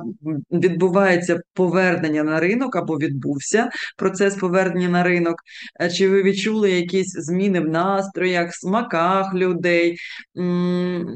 відбувається 0.52 1.42
повернення 1.54 2.24
на 2.24 2.40
ринок 2.40 2.76
або 2.76 2.98
відбувся 2.98 3.70
процес 3.98 4.36
повернення 4.36 4.90
на 4.90 5.04
ринок? 5.04 5.36
Чи 5.96 6.10
ви 6.10 6.24
відчули 6.24 6.72
якісь 6.72 7.12
зміни 7.12 7.60
в 7.60 7.70
настроях, 7.70 8.56
смаках 8.56 9.34
людей? 9.34 9.98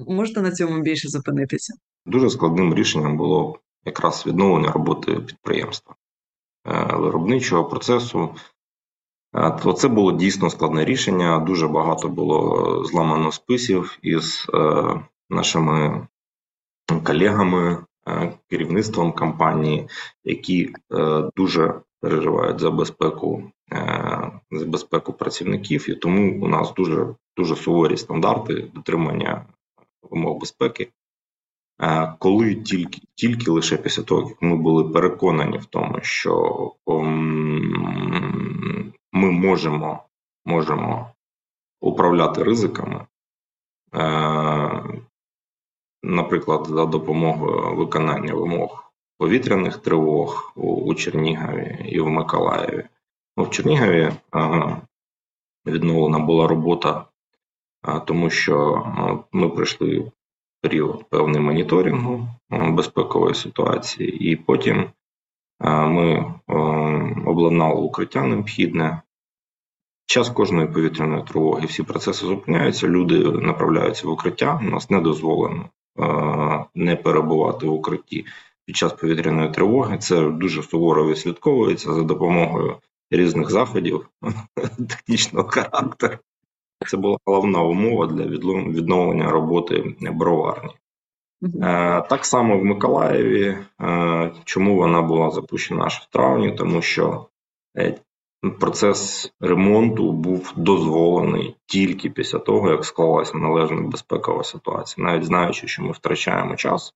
Можете 0.08 0.42
на 0.42 0.52
цьому 0.52 0.82
більше 0.82 1.10
зупинитися? 1.10 1.74
Дуже 2.06 2.30
складним 2.30 2.76
рішенням 2.76 3.18
було 3.18 3.60
якраз 3.86 4.24
відновлення 4.28 4.72
роботи 4.72 5.16
підприємства 5.16 5.96
е, 6.68 6.96
виробничого 6.96 7.66
процесу. 7.66 8.30
Е, 9.36 9.52
То 9.52 9.74
це 9.74 9.88
було 9.88 10.12
дійсно 10.12 10.50
складне 10.50 10.86
рішення. 10.86 11.40
Дуже 11.40 11.68
багато 11.68 12.10
було 12.10 12.84
зламано 12.86 13.32
списів 13.32 14.00
із 14.02 14.48
е, 14.54 14.84
нашими 15.30 16.08
колегами, 17.04 17.78
керівництвом 18.50 19.12
компанії, 19.12 19.88
які 20.24 20.74
дуже 21.36 21.82
переживають 22.02 22.60
за 22.60 22.72
безпеку, 22.72 23.44
за 24.52 24.66
безпеку 24.66 25.14
працівників, 25.14 25.90
і 25.90 25.96
тому 25.96 26.46
у 26.46 26.48
нас 26.48 26.74
дуже 26.74 27.08
дуже 27.38 27.56
суворі 27.56 27.98
стандарти 27.98 28.54
дотримання 28.74 29.46
вимог 30.02 30.38
безпеки. 30.38 30.92
Е, 31.82 32.14
Коли 32.20 32.56
тільки 32.56 33.02
тільки 33.16 33.52
лише 33.52 33.78
після 33.78 34.04
того, 34.04 34.30
як 34.30 34.42
ми 34.42 34.56
були 34.56 34.94
переконані 34.94 35.58
в 35.58 35.66
тому, 35.66 36.00
що 36.02 36.72
ем, 36.88 38.14
ми 39.12 39.32
можемо, 39.32 40.04
можемо 40.46 41.12
управляти 41.82 42.44
ризиками, 42.44 43.06
е, 43.94 44.84
наприклад, 46.04 46.66
за 46.68 46.86
допомогою 46.86 47.76
виконання 47.76 48.34
вимог 48.34 48.92
повітряних 49.18 49.78
тривог 49.78 50.54
у, 50.56 50.94
Чернігові 50.94 51.86
і 51.90 52.00
в 52.00 52.08
Миколаєві. 52.08 52.84
Ну, 53.38 53.44
в 53.44 53.50
Чернігові 53.50 54.12
е, 54.36 54.82
відновлена 55.66 56.20
була 56.20 56.48
робота, 56.48 57.06
тому 58.06 58.30
що 58.30 58.86
ми 59.32 59.50
пройшли 59.50 60.12
період 60.62 61.10
певний 61.10 61.42
моніторингу 61.42 62.28
безпекової 62.50 63.36
ситуації, 63.36 64.32
і 64.32 64.36
потім 64.36 64.90
ми 65.64 66.34
обладнали 67.26 67.82
укриття 67.82 68.24
необхідне. 68.24 69.02
Час 70.06 70.30
кожної 70.30 70.68
повітряної 70.68 71.24
тривоги 71.24 71.66
всі 71.66 71.84
процеси 71.84 72.26
зупиняються, 72.26 72.88
люди 72.88 73.20
направляються 73.20 74.08
в 74.08 74.12
укриття. 74.12 74.60
У 74.64 74.70
нас 74.70 74.90
не 74.90 75.02
дозволено 75.02 75.70
не 76.76 76.96
перебувати 76.96 77.66
в 77.66 77.74
укритті 77.74 78.26
під 78.66 78.76
час 78.76 78.94
повітряної 78.94 79.52
тривоги. 79.52 79.98
Це 79.98 80.30
дуже 80.30 80.64
суворо 80.64 81.08
відслідковується 81.08 81.94
за 81.94 82.04
допомогою 82.04 82.76
різних 83.12 83.50
заходів 83.50 84.10
технічного 84.90 85.50
характеру. 85.50 86.18
Це 86.88 86.98
була 86.98 87.18
головна 87.26 87.62
умова 87.62 88.08
для 88.08 88.26
відновлення 88.26 89.32
роботи 89.32 89.96
броварні. 90.02 90.72
Е, 91.44 92.02
Так 92.10 92.26
само 92.26 92.60
в 92.60 92.66
Миколаєві. 92.66 93.58
Е, 93.82 94.32
Чому 94.44 94.76
вона 94.76 95.02
була 95.02 95.32
запущена 95.32 95.86
аж 95.86 95.96
в 95.98 96.06
травні? 96.10 96.52
Тому 96.52 96.82
що 96.82 97.26
е, 97.78 97.98
процес 98.60 99.34
ремонту 99.40 100.12
був 100.12 100.54
дозволений 100.56 101.56
тільки 101.66 102.10
після 102.10 102.40
того, 102.40 102.72
як 102.72 102.86
склалася 102.86 103.38
належна 103.38 103.82
безпекова 103.82 104.44
ситуація. 104.44 105.08
Навіть 105.08 105.26
знаючи, 105.26 105.68
що 105.68 105.84
ми 105.84 105.92
втрачаємо 105.92 106.56
час, 106.56 106.94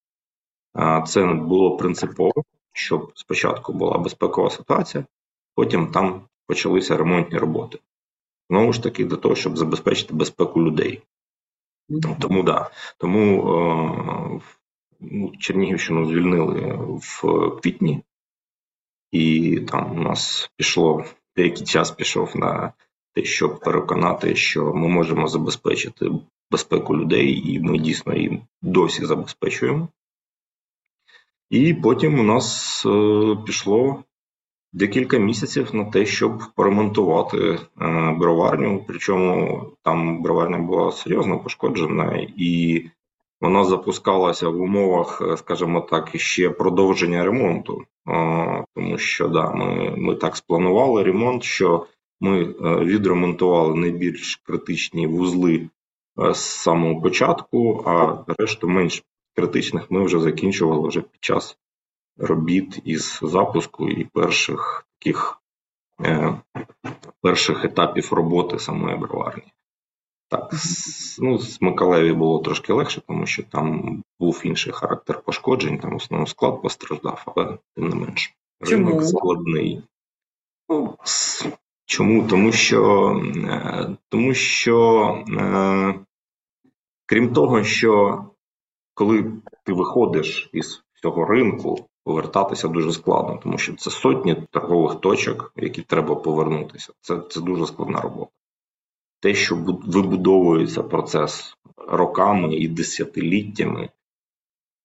це 1.07 1.25
було 1.25 1.77
принципово, 1.77 2.43
щоб 2.73 3.11
спочатку 3.15 3.73
була 3.73 3.97
безпекова 3.97 4.49
ситуація, 4.49 5.05
потім 5.55 5.87
там 5.87 6.21
почалися 6.47 6.97
ремонтні 6.97 7.37
роботи. 7.37 7.79
Знову 8.49 8.73
ж 8.73 8.83
таки, 8.83 9.05
для 9.05 9.17
того, 9.17 9.35
щоб 9.35 9.57
забезпечити 9.57 10.13
безпеку 10.13 10.61
людей. 10.61 11.01
Тому 12.19 12.43
да. 12.43 12.69
Тому 12.97 13.39
е, 13.39 14.41
ну, 14.99 15.31
Чернігівщину 15.39 16.05
звільнили 16.05 16.79
в 16.79 17.21
квітні, 17.61 18.03
і 19.11 19.59
там 19.59 19.91
у 19.91 20.01
нас 20.01 20.51
пішло 20.55 21.05
деякий 21.35 21.65
час 21.65 21.91
пішов 21.91 22.37
на 22.37 22.73
те, 23.13 23.23
щоб 23.23 23.59
переконати, 23.59 24.35
що 24.35 24.73
ми 24.73 24.87
можемо 24.87 25.27
забезпечити 25.27 26.11
безпеку 26.51 26.97
людей, 26.97 27.53
і 27.53 27.59
ми 27.59 27.77
дійсно 27.77 28.15
їм 28.15 28.41
досі 28.61 29.05
забезпечуємо. 29.05 29.87
І 31.49 31.73
потім 31.73 32.19
у 32.19 32.23
нас 32.23 32.83
е, 32.85 33.37
пішло 33.45 34.03
декілька 34.75 35.17
місяців 35.17 35.75
на 35.75 35.85
те, 35.85 36.05
щоб 36.05 36.43
поремонтувати 36.55 37.37
е, 37.37 37.59
броварню. 38.19 38.83
Причому 38.87 39.61
там 39.83 40.21
броварня 40.21 40.57
була 40.57 40.91
серйозно 40.91 41.39
пошкоджена, 41.39 42.27
і 42.37 42.85
вона 43.41 43.63
запускалася 43.63 44.49
в 44.49 44.61
умовах, 44.61 45.21
е, 45.21 45.37
скажімо 45.37 45.81
так, 45.81 46.09
ще 46.15 46.49
продовження 46.49 47.23
ремонту. 47.23 47.83
Тому 48.75 48.97
що 48.97 49.27
да, 49.27 49.51
ми, 49.51 49.93
ми 49.97 50.15
так 50.15 50.37
спланували 50.37 51.03
ремонт, 51.03 51.43
що 51.43 51.85
ми 52.21 52.43
е, 52.43 52.53
відремонтували 52.85 53.75
найбільш 53.75 54.35
критичні 54.35 55.07
вузли 55.07 55.69
з 56.33 56.37
самого 56.37 57.01
початку, 57.01 57.83
а 57.85 58.23
решту 58.37 58.67
менш 58.67 59.03
критичних 59.35 59.91
ми 59.91 60.03
вже 60.03 60.19
закінчували 60.19 60.87
вже 60.87 61.01
під 61.01 61.23
час 61.23 61.57
робіт 62.17 62.81
із 62.83 63.19
запуску 63.21 63.89
і 63.89 64.03
перших 64.03 64.85
таких 64.99 65.41
е, 66.01 66.41
перших 67.21 67.65
етапів 67.65 68.13
роботи 68.13 68.59
самої 68.59 68.97
броварні. 68.97 69.53
Так, 70.27 70.49
з, 70.53 71.19
ну, 71.19 71.37
з 71.37 71.61
Миколаєві 71.61 72.13
було 72.13 72.39
трошки 72.39 72.73
легше, 72.73 73.01
тому 73.07 73.25
що 73.25 73.43
там 73.43 74.03
був 74.19 74.41
інший 74.43 74.73
характер 74.73 75.21
пошкоджень, 75.21 75.79
там 75.79 75.91
в 75.91 75.95
основному 75.95 76.27
склад 76.27 76.61
постраждав, 76.61 77.23
але 77.25 77.57
тим 77.75 77.89
не 77.89 77.95
менш. 77.95 78.33
Чому? 78.63 78.89
Ринок 78.89 79.03
складний. 79.03 79.83
Ну, 80.69 80.97
чому? 81.85 82.27
Тому 82.27 82.51
що, 82.51 83.11
е, 83.35 83.97
тому 84.09 84.33
що 84.33 85.07
е, 85.29 85.99
крім 87.05 87.33
того, 87.33 87.63
що 87.63 88.23
коли 88.93 89.31
ти 89.63 89.73
виходиш 89.73 90.49
із 90.53 90.83
цього 91.01 91.25
ринку, 91.25 91.89
повертатися 92.05 92.67
дуже 92.67 92.91
складно, 92.91 93.39
тому 93.43 93.57
що 93.57 93.75
це 93.75 93.89
сотні 93.89 94.35
торгових 94.51 94.95
точок, 94.95 95.53
які 95.55 95.81
треба 95.81 96.15
повернутися. 96.15 96.93
Це, 97.01 97.19
це 97.29 97.41
дуже 97.41 97.65
складна 97.65 98.01
робота. 98.01 98.31
Те, 99.21 99.33
що 99.33 99.55
вибудовується 99.85 100.83
процес 100.83 101.57
роками 101.87 102.55
і 102.55 102.67
десятиліттями, 102.67 103.89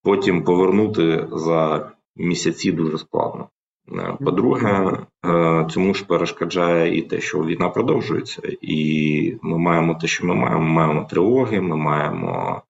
потім 0.02 0.44
повернути 0.44 1.28
за 1.32 1.92
місяці 2.16 2.72
дуже 2.72 2.98
складно. 2.98 3.48
Е, 3.92 4.16
По-друге, 4.24 4.98
е, 5.26 5.66
цьому 5.70 5.94
ж 5.94 6.06
перешкоджає 6.06 6.98
і 6.98 7.02
те, 7.02 7.20
що 7.20 7.44
війна 7.44 7.68
продовжується, 7.68 8.42
і 8.60 9.36
ми 9.42 9.58
маємо 9.58 9.94
те, 9.94 10.06
що 10.06 10.26
ми 10.26 10.34
маємо. 10.34 10.60
Ми 10.62 10.68
маємо 10.68 11.04
тривоги, 11.04 11.60
ми 11.60 11.76
маємо 11.76 12.62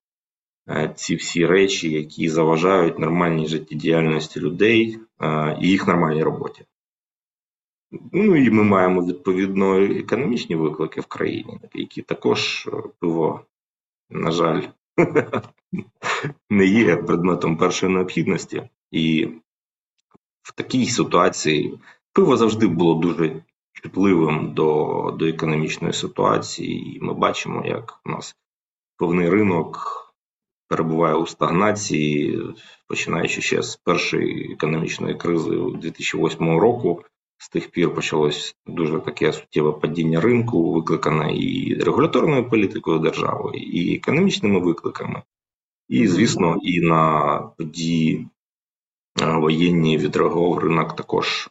ці 0.94 1.16
всі 1.16 1.46
речі, 1.46 1.90
які 1.90 2.28
заважають 2.28 2.98
нормальній 2.98 3.46
життєдіяльності 3.46 4.40
людей 4.40 4.98
е, 5.22 5.58
і 5.60 5.68
їх 5.68 5.86
нормальній 5.86 6.22
роботі. 6.22 6.64
Ну 8.12 8.36
і 8.36 8.50
ми 8.50 8.64
маємо 8.64 9.04
відповідно 9.06 9.82
економічні 9.82 10.56
виклики 10.56 11.00
в 11.00 11.06
країні, 11.06 11.60
які 11.74 12.02
також 12.02 12.68
е, 12.72 12.76
пиво, 13.00 13.40
на 14.10 14.30
жаль, 14.30 14.62
не 16.50 16.66
є 16.66 16.96
предметом 16.96 17.56
першої 17.56 17.92
необхідності. 17.92 18.62
І 18.90 19.28
в 20.42 20.52
такій 20.54 20.86
ситуації 20.86 21.78
пиво 22.12 22.36
завжди 22.36 22.66
було 22.66 22.94
дуже 22.94 23.42
чутливим 23.72 24.54
до, 24.54 25.16
до 25.18 25.26
економічної 25.26 25.94
ситуації, 25.94 26.96
і 26.96 27.00
ми 27.00 27.14
бачимо, 27.14 27.62
як 27.66 28.00
у 28.04 28.10
нас 28.10 28.36
повний 28.96 29.30
ринок 29.30 30.00
перебуває 30.70 31.14
у 31.14 31.26
стагнації, 31.26 32.42
починаючи 32.86 33.40
ще 33.40 33.62
з 33.62 33.76
першої 33.76 34.52
економічної 34.52 35.14
кризи 35.14 35.50
2008 35.74 36.58
року. 36.58 37.02
З 37.38 37.48
тих 37.48 37.70
пір 37.70 37.94
почалось 37.94 38.56
дуже 38.66 38.98
таке 38.98 39.32
суттєве 39.32 39.72
падіння 39.72 40.20
ринку, 40.20 40.72
викликане 40.72 41.36
і 41.36 41.74
регуляторною 41.74 42.48
політикою 42.48 42.98
держави, 42.98 43.52
і 43.54 43.96
економічними 43.96 44.60
викликами. 44.60 45.22
І, 45.88 46.08
звісно, 46.08 46.56
і 46.62 46.80
на 46.80 47.32
події 47.58 48.28
е, 49.22 49.36
воєнні 49.36 49.98
відреагував 49.98 50.58
ринок 50.58 50.96
також 50.96 51.50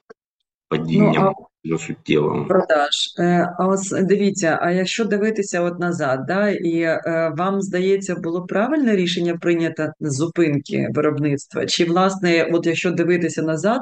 падінням 0.69 1.33
Ну, 1.37 1.48
дуже 1.63 1.85
суттєвим. 1.85 2.47
Продаж. 2.47 3.15
Е, 3.19 3.53
А 3.59 3.67
ось 3.67 3.91
дивіться, 3.91 4.59
а 4.61 4.71
якщо 4.71 5.05
дивитися 5.05 5.61
от 5.61 5.79
назад, 5.79 6.25
да, 6.27 6.49
і 6.49 6.81
е, 6.81 7.33
вам 7.37 7.61
здається, 7.61 8.15
було 8.15 8.45
правильне 8.45 8.95
рішення 8.95 9.37
прийнято 9.37 9.91
зупинки 9.99 10.87
виробництва? 10.93 11.65
Чи, 11.65 11.85
власне, 11.85 12.49
от 12.53 12.65
якщо 12.65 12.91
дивитися 12.91 13.41
назад, 13.41 13.81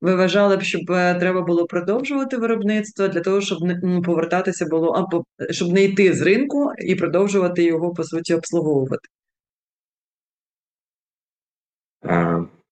ви 0.00 0.14
вважали 0.14 0.56
б, 0.56 0.62
щоб 0.62 0.90
е, 0.90 1.14
треба 1.14 1.42
було 1.42 1.66
продовжувати 1.66 2.36
виробництво 2.36 3.08
для 3.08 3.20
того, 3.20 3.40
щоб 3.40 3.62
не 3.62 4.00
повертатися 4.00 4.66
було, 4.66 4.88
або 4.88 5.24
щоб 5.50 5.72
не 5.72 5.84
йти 5.84 6.14
з 6.14 6.22
ринку 6.22 6.72
і 6.78 6.94
продовжувати 6.94 7.62
його, 7.64 7.94
по 7.94 8.04
суті, 8.04 8.34
обслуговувати? 8.34 9.08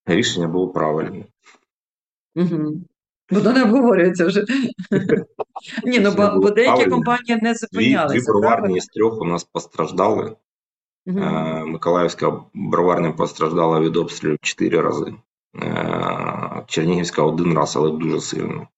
Рішення 0.07 0.49
було 0.49 0.69
правильне. 0.69 1.25
Угу. 2.35 2.81
Бо 3.31 3.41
не 3.41 3.63
обговорюється 3.63 4.27
вже. 4.27 4.45
Ні, 5.85 5.99
ну 6.01 6.13
бо, 6.17 6.41
бо 6.41 6.51
деякі 6.51 6.91
компанії 6.91 7.39
не 7.43 7.51
Дві, 7.51 7.59
зупинялися. 7.59 8.15
дві 8.15 8.27
броварні 8.27 8.81
з 8.81 8.87
трьох 8.87 9.21
у 9.21 9.25
нас 9.25 9.45
постраждали. 9.45 10.37
Е, 11.09 11.65
Миколаївська 11.65 12.45
броварня 12.55 13.13
постраждала 13.13 13.81
від 13.81 13.97
обстрілів 13.97 14.39
чотири 14.43 14.81
рази. 14.81 15.15
Е, 15.63 16.65
Чернігівська 16.67 17.23
один 17.23 17.55
раз, 17.55 17.77
але 17.77 17.91
дуже 17.91 18.21
сильно. 18.21 18.69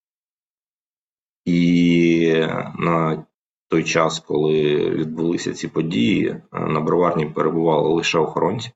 І 1.44 2.46
на 2.78 3.24
той 3.68 3.84
час, 3.84 4.20
коли 4.20 4.90
відбулися 4.90 5.52
ці 5.52 5.68
події, 5.68 6.28
е, 6.28 6.42
на 6.52 6.80
броварні 6.80 7.26
перебували 7.26 7.88
лише 7.88 8.18
охоронці, 8.18 8.70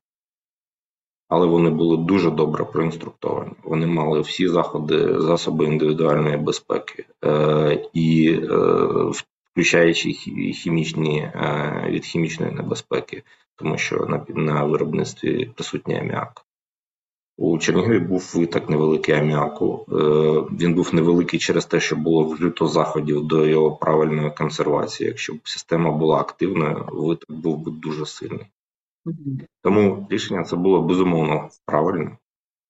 але 1.33 1.47
вони 1.47 1.71
були 1.71 1.97
дуже 1.97 2.31
добре 2.31 2.65
проінструктовані. 2.65 3.53
Вони 3.63 3.87
мали 3.87 4.21
всі 4.21 4.49
заходи, 4.49 5.21
засоби 5.21 5.65
індивідуальної 5.65 6.37
безпеки, 6.37 7.05
е, 7.25 7.89
і 7.93 8.39
е, 8.43 8.57
включаючи 9.53 10.13
хімічні 10.53 11.19
е, 11.19 11.87
від 11.89 12.05
хімічної 12.05 12.53
небезпеки, 12.53 13.23
тому 13.57 13.79
що 13.79 13.97
на, 13.97 14.25
на 14.43 14.65
виробництві 14.65 15.51
присутній 15.55 15.99
аміак. 15.99 16.47
У 17.37 17.59
Чернігові 17.59 17.99
був 17.99 18.33
виток 18.35 18.71
невеликий 18.71 19.15
аміаку. 19.15 19.87
Е, 19.89 19.95
Він 20.61 20.75
був 20.75 20.95
невеликий 20.95 21.41
через 21.41 21.67
те, 21.67 21.81
що 21.81 21.97
було 21.97 22.25
вжито 22.25 22.67
заходів 22.67 23.27
до 23.27 23.47
його 23.47 23.77
правильної 23.77 24.31
консервації. 24.31 25.09
Якщо 25.09 25.35
б 25.35 25.39
система 25.45 25.91
була 25.91 26.17
активною, 26.17 26.89
виток 26.93 27.33
був 27.33 27.59
би 27.59 27.71
дуже 27.71 28.07
сильний. 28.07 28.47
Тому 29.63 30.07
рішення 30.11 30.45
це 30.45 30.57
було 30.57 30.83
безумовно 30.83 31.49
правильне. 31.65 32.17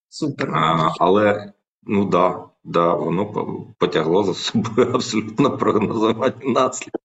Супер. 0.09 0.51
А, 0.55 0.93
але 0.99 1.53
ну 1.83 2.05
да, 2.05 2.45
да, 2.65 2.95
воно 2.95 3.27
потягло 3.79 4.25
за 4.25 4.35
собою 4.35 4.91
абсолютно 4.95 5.57
прогнозовані 5.57 6.35
наслідки. 6.43 6.99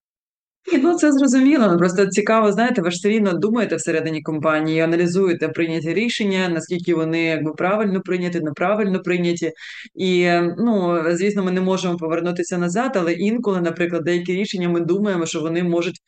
Ні, 0.71 0.77
ну 0.77 0.95
це 0.95 1.11
зрозуміло. 1.11 1.77
Просто 1.77 2.07
цікаво, 2.07 2.51
знаєте, 2.51 2.81
ви 2.81 2.91
ж 2.91 2.97
все 2.97 3.09
рівно 3.09 3.33
думаєте 3.33 3.75
всередині 3.75 4.21
компанії, 4.21 4.79
аналізуєте 4.79 5.49
прийняті 5.49 5.93
рішення, 5.93 6.49
наскільки 6.49 6.95
вони 6.95 7.23
якби 7.23 7.53
правильно 7.53 8.01
прийняті, 8.01 8.39
неправильно 8.39 9.01
прийняті. 9.01 9.51
І 9.95 10.29
ну, 10.57 11.03
звісно, 11.11 11.43
ми 11.43 11.51
не 11.51 11.61
можемо 11.61 11.97
повернутися 11.97 12.57
назад, 12.57 12.91
але 12.95 13.13
інколи, 13.13 13.61
наприклад, 13.61 14.03
деякі 14.03 14.33
рішення 14.33 14.69
ми 14.69 14.79
думаємо, 14.79 15.25
що 15.25 15.41
вони 15.41 15.63
можуть. 15.63 15.99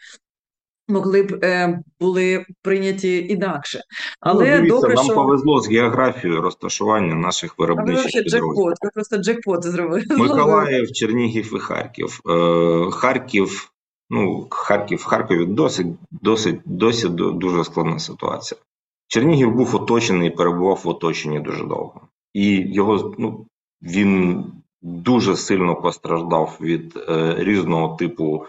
Могли 0.90 1.24
б 1.24 1.44
е, 1.44 1.84
були 2.00 2.46
прийняті 2.62 3.28
інакше, 3.28 3.82
але 4.20 4.46
ну, 4.46 4.56
дивіться, 4.56 4.76
добре, 4.76 4.96
нам 4.96 5.06
що 5.06 5.16
повезло 5.16 5.62
з 5.62 5.70
географією 5.70 6.42
розташування 6.42 7.16
наших 7.16 7.60
виробничих 7.60 8.06
підрозділів. 8.06 8.44
джекпот, 8.44 8.74
ви 8.82 8.90
просто 8.94 9.18
джекпот 9.18 9.64
зробили. 9.64 10.04
Миколаїв, 10.18 10.92
Чернігів 10.92 11.56
і 11.56 11.60
Харків. 11.60 12.20
Е, 12.30 12.92
Харків, 12.92 13.72
ну, 14.10 14.48
Харків, 14.50 15.04
Харкові 15.04 15.46
досить, 15.46 15.88
досить, 16.12 16.60
досить 16.66 17.16
дуже 17.16 17.64
складна 17.64 18.00
ситуація. 18.00 18.62
Чернігів 19.08 19.56
був 19.56 19.76
оточений 19.76 20.28
і 20.28 20.32
перебував 20.32 20.82
в 20.84 20.88
оточенні 20.88 21.40
дуже 21.40 21.64
довго. 21.64 22.02
І 22.34 22.74
його, 22.74 23.16
ну, 23.18 23.46
він 23.82 24.44
дуже 24.82 25.36
сильно 25.36 25.76
постраждав 25.76 26.58
від 26.62 26.98
е, 27.10 27.36
різного 27.38 27.96
типу 27.96 28.46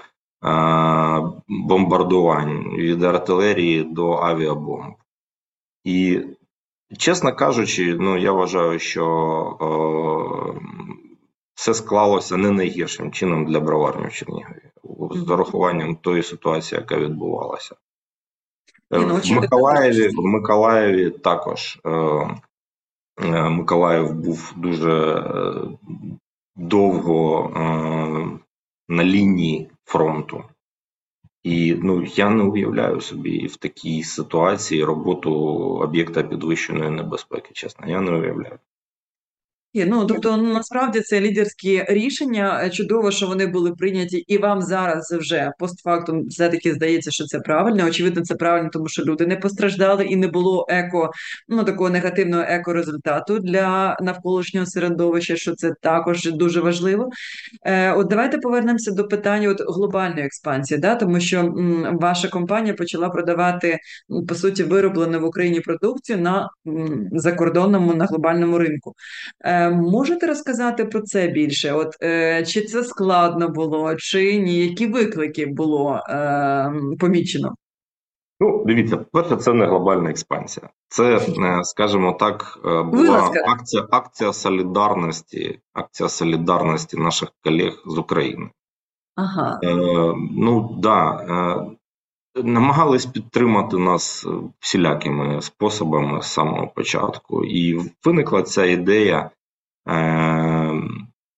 бомбардувань, 1.49 2.77
від 2.77 3.03
артилерії 3.03 3.85
до 3.85 4.13
авіабомб. 4.13 4.95
І, 5.85 6.21
чесно 6.99 7.35
кажучи, 7.35 7.97
ну, 8.01 8.19
я 8.19 8.33
вважаю, 8.33 8.79
що 8.79 9.05
е, 9.61 10.61
все 11.55 11.75
склалося 11.75 12.37
не 12.37 12.51
найгіршим 12.51 13.13
чином 13.13 13.45
для 13.45 13.61
броварні 13.61 14.07
в 14.07 14.13
Чернігові, 14.13 14.71
з 15.11 15.31
урахуванням 15.31 15.97
тої 15.97 16.23
ситуації, 16.23 16.81
яка 16.81 16.97
відбувалася. 16.97 17.77
Ну, 18.91 19.17
В 19.17 19.33
Миколаєві, 19.33 20.09
в 20.09 20.25
Миколаєві 20.25 21.11
також 21.11 21.81
е, 21.87 21.91
е, 23.23 23.49
Миколаїв 23.49 24.15
був 24.15 24.53
дуже 24.57 25.15
е, 25.15 25.55
довго 26.57 27.51
е, 27.57 27.61
на 28.89 29.05
лінії 29.05 29.71
фронту. 29.91 30.45
І 31.43 31.75
ну, 31.75 32.05
я 32.05 32.31
не 32.31 32.43
уявляю 32.43 33.01
собі 33.01 33.47
в 33.47 33.57
такій 33.57 34.03
ситуації 34.03 34.85
роботу 34.85 35.35
об'єкта 35.83 36.23
підвищеної 36.23 36.91
небезпеки, 36.91 37.51
чесно, 37.53 37.91
я 37.91 38.01
не 38.01 38.11
уявляю. 38.11 38.59
Ну 39.75 40.07
тобто 40.07 40.37
ну, 40.37 40.53
насправді 40.53 41.01
це 41.01 41.21
лідерські 41.21 41.85
рішення. 41.89 42.61
Е, 42.65 42.71
Чудово, 42.71 43.11
що 43.11 43.27
вони 43.27 43.47
були 43.47 43.73
прийняті, 43.73 44.17
і 44.17 44.39
вам 44.39 44.63
зараз 44.63 45.13
вже 45.13 45.53
постфактум 45.59 46.27
все-таки 46.27 46.75
здається, 46.75 47.11
що 47.11 47.25
це 47.25 47.39
правильно. 47.39 47.87
Очевидно, 47.87 48.23
це 48.23 48.35
правильно, 48.35 48.71
тому 48.73 48.89
що 48.89 49.05
люди 49.05 49.27
не 49.27 49.37
постраждали 49.37 50.05
і 50.05 50.17
не 50.17 50.29
було 50.29 50.67
еко, 50.69 51.11
ну 51.49 51.65
такого 51.65 51.91
негативного 51.91 52.43
еко-результату 52.49 53.39
для 53.39 53.97
навколишнього 54.01 54.67
середовища, 54.67 55.37
що 55.37 55.55
це 55.55 55.73
також 55.83 56.31
дуже 56.33 56.61
важливо. 56.61 57.09
Е, 57.63 57.93
От 57.93 58.07
давайте 58.09 58.39
повернемося 58.39 58.91
до 58.93 59.05
питання 59.09 59.49
от 59.49 59.63
глобальної 59.69 60.27
експансії, 60.27 60.81
да, 60.81 60.95
тому 60.95 61.21
що 61.21 61.39
м, 61.41 61.99
ваша 62.01 62.29
компанія 62.29 62.75
почала 62.75 63.09
продавати 63.09 63.79
по 64.29 64.35
суті 64.35 64.63
вироблену 64.63 65.21
в 65.21 65.25
Україні 65.25 65.61
продукцію 65.61 66.19
на 66.19 66.49
м, 66.67 67.09
закордонному 67.13 67.95
на 67.95 68.05
глобальному 68.07 68.59
ринку. 68.59 68.95
Е, 69.45 69.60
Можете 69.69 70.27
розказати 70.27 70.85
про 70.85 71.01
це 71.01 71.29
більше? 71.29 71.73
От 71.73 71.97
е, 72.03 72.45
чи 72.47 72.63
це 72.63 72.85
складно 72.85 73.49
було, 73.49 73.97
чи 73.97 74.41
ні? 74.41 74.59
Які 74.59 74.87
виклики 74.87 75.47
було 75.47 76.01
е, 76.09 76.73
помічено? 76.99 77.55
Ну, 78.43 78.65
дивіться, 78.67 78.97
перше, 78.97 79.37
це 79.37 79.53
не 79.53 79.67
глобальна 79.67 80.11
експансія. 80.11 80.69
Це, 80.89 81.17
е, 81.17 81.65
скажімо 81.65 82.13
так, 82.13 82.59
е, 82.65 82.83
була 82.83 83.33
акція, 83.47 83.87
акція 83.91 84.33
солідарності, 84.33 85.61
акція 85.73 86.09
солідарності 86.09 86.97
наших 86.97 87.29
колег 87.45 87.83
з 87.87 87.99
України. 87.99 88.51
Ага, 89.17 89.61
Е, 89.65 89.75
ну 90.37 90.77
да, 90.79 91.11
е, 91.13 92.43
намагались 92.43 93.07
підтримати 93.07 93.77
нас 93.77 94.27
всілякими 94.61 95.43
способами 95.43 96.23
з 96.23 96.27
самого 96.27 96.67
початку, 96.67 97.45
і 97.45 97.81
виникла 98.05 98.43
ця 98.43 98.65
ідея 98.65 99.31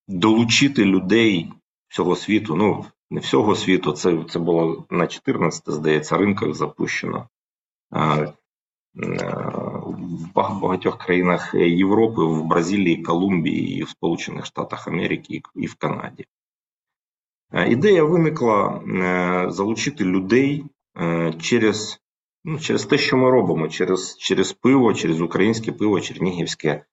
долучити 0.09 0.85
людей 0.85 1.53
всього 1.89 2.17
світу. 2.17 2.57
Ну 2.57 2.85
не 3.11 3.21
всього 3.21 3.55
світу, 3.55 3.93
це, 3.93 4.25
це 4.31 4.39
було 4.39 4.85
на 4.91 5.07
14, 5.07 5.63
здається, 5.67 6.17
ринках 6.17 6.55
запущено. 6.55 7.29
Е, 7.95 7.99
е, 7.99 8.33
в 10.35 10.35
багатьох 10.35 10.99
країнах 10.99 11.55
Європи, 11.55 12.25
в 12.25 12.45
Бразилії, 12.45 13.03
Колумбії, 13.03 13.79
і 13.79 13.83
в 13.83 13.89
Сполучених 13.89 14.47
Штатах 14.47 14.89
Америки 14.89 15.43
і- 15.55 15.67
в 15.67 15.75
Канаді. 15.75 16.25
Е, 17.53 17.69
Ідея 17.69 18.05
виникла 18.05 18.81
залучити 19.51 20.05
людей 20.05 20.65
через, 21.41 22.01
ну, 22.45 22.59
через 22.59 22.87
те, 22.87 22.99
що 22.99 23.17
ми 23.17 23.31
робимо, 23.31 23.69
через, 23.69 24.17
через 24.19 24.53
пиво, 24.53 24.95
через 24.95 25.21
українське 25.21 25.73
пиво, 25.73 26.01
чернігівське, 26.01 26.85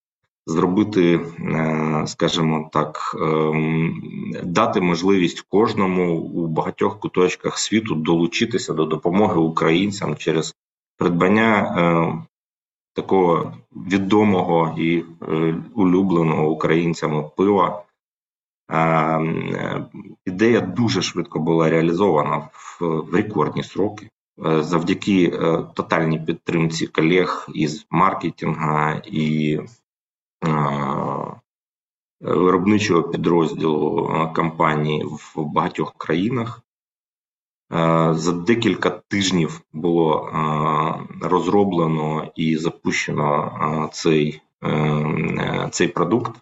зробити, 0.49 1.19
е, 1.39 2.03
скажімо 2.07 2.69
так, 2.73 3.15
ем, 3.21 4.01
дати 4.43 4.81
можливість 4.81 5.41
кожному 5.41 6.17
у 6.17 6.47
багатьох 6.47 6.99
куточках 6.99 7.59
світу 7.59 7.95
долучитися 7.95 8.73
до 8.73 8.85
допомоги 8.85 9.39
українцям 9.39 10.15
через 10.15 10.55
придбання 10.97 11.75
е, 11.77 12.27
такого 12.93 13.53
відомого 13.71 14.75
і 14.77 15.03
е, 15.21 15.55
улюбленого 15.75 16.49
українцями 16.51 17.29
пива. 17.37 17.83
Е, 18.71 19.85
Ідея 20.25 20.61
дуже 20.61 21.01
швидко 21.01 21.39
була 21.39 21.69
реалізована 21.69 22.49
в, 22.51 22.81
рекордні 23.13 23.63
сроки 23.63 24.09
завдяки 24.59 25.29
тотальній 25.73 26.19
підтримці 26.19 26.87
колег 26.87 27.47
із 27.53 27.87
маркетинга 27.89 29.01
і 29.05 29.59
виробничого 32.21 33.03
підрозділу 33.03 34.09
компанії 34.35 35.03
в 35.03 35.43
багатьох 35.43 35.93
країнах. 35.97 36.61
За 38.11 38.31
декілька 38.31 38.89
тижнів 38.89 39.61
було 39.73 40.29
розроблено 41.21 42.31
і 42.35 42.57
запущено 42.57 43.89
цей, 43.93 44.41
е, 44.63 45.69
цей 45.71 45.87
продукт, 45.87 46.41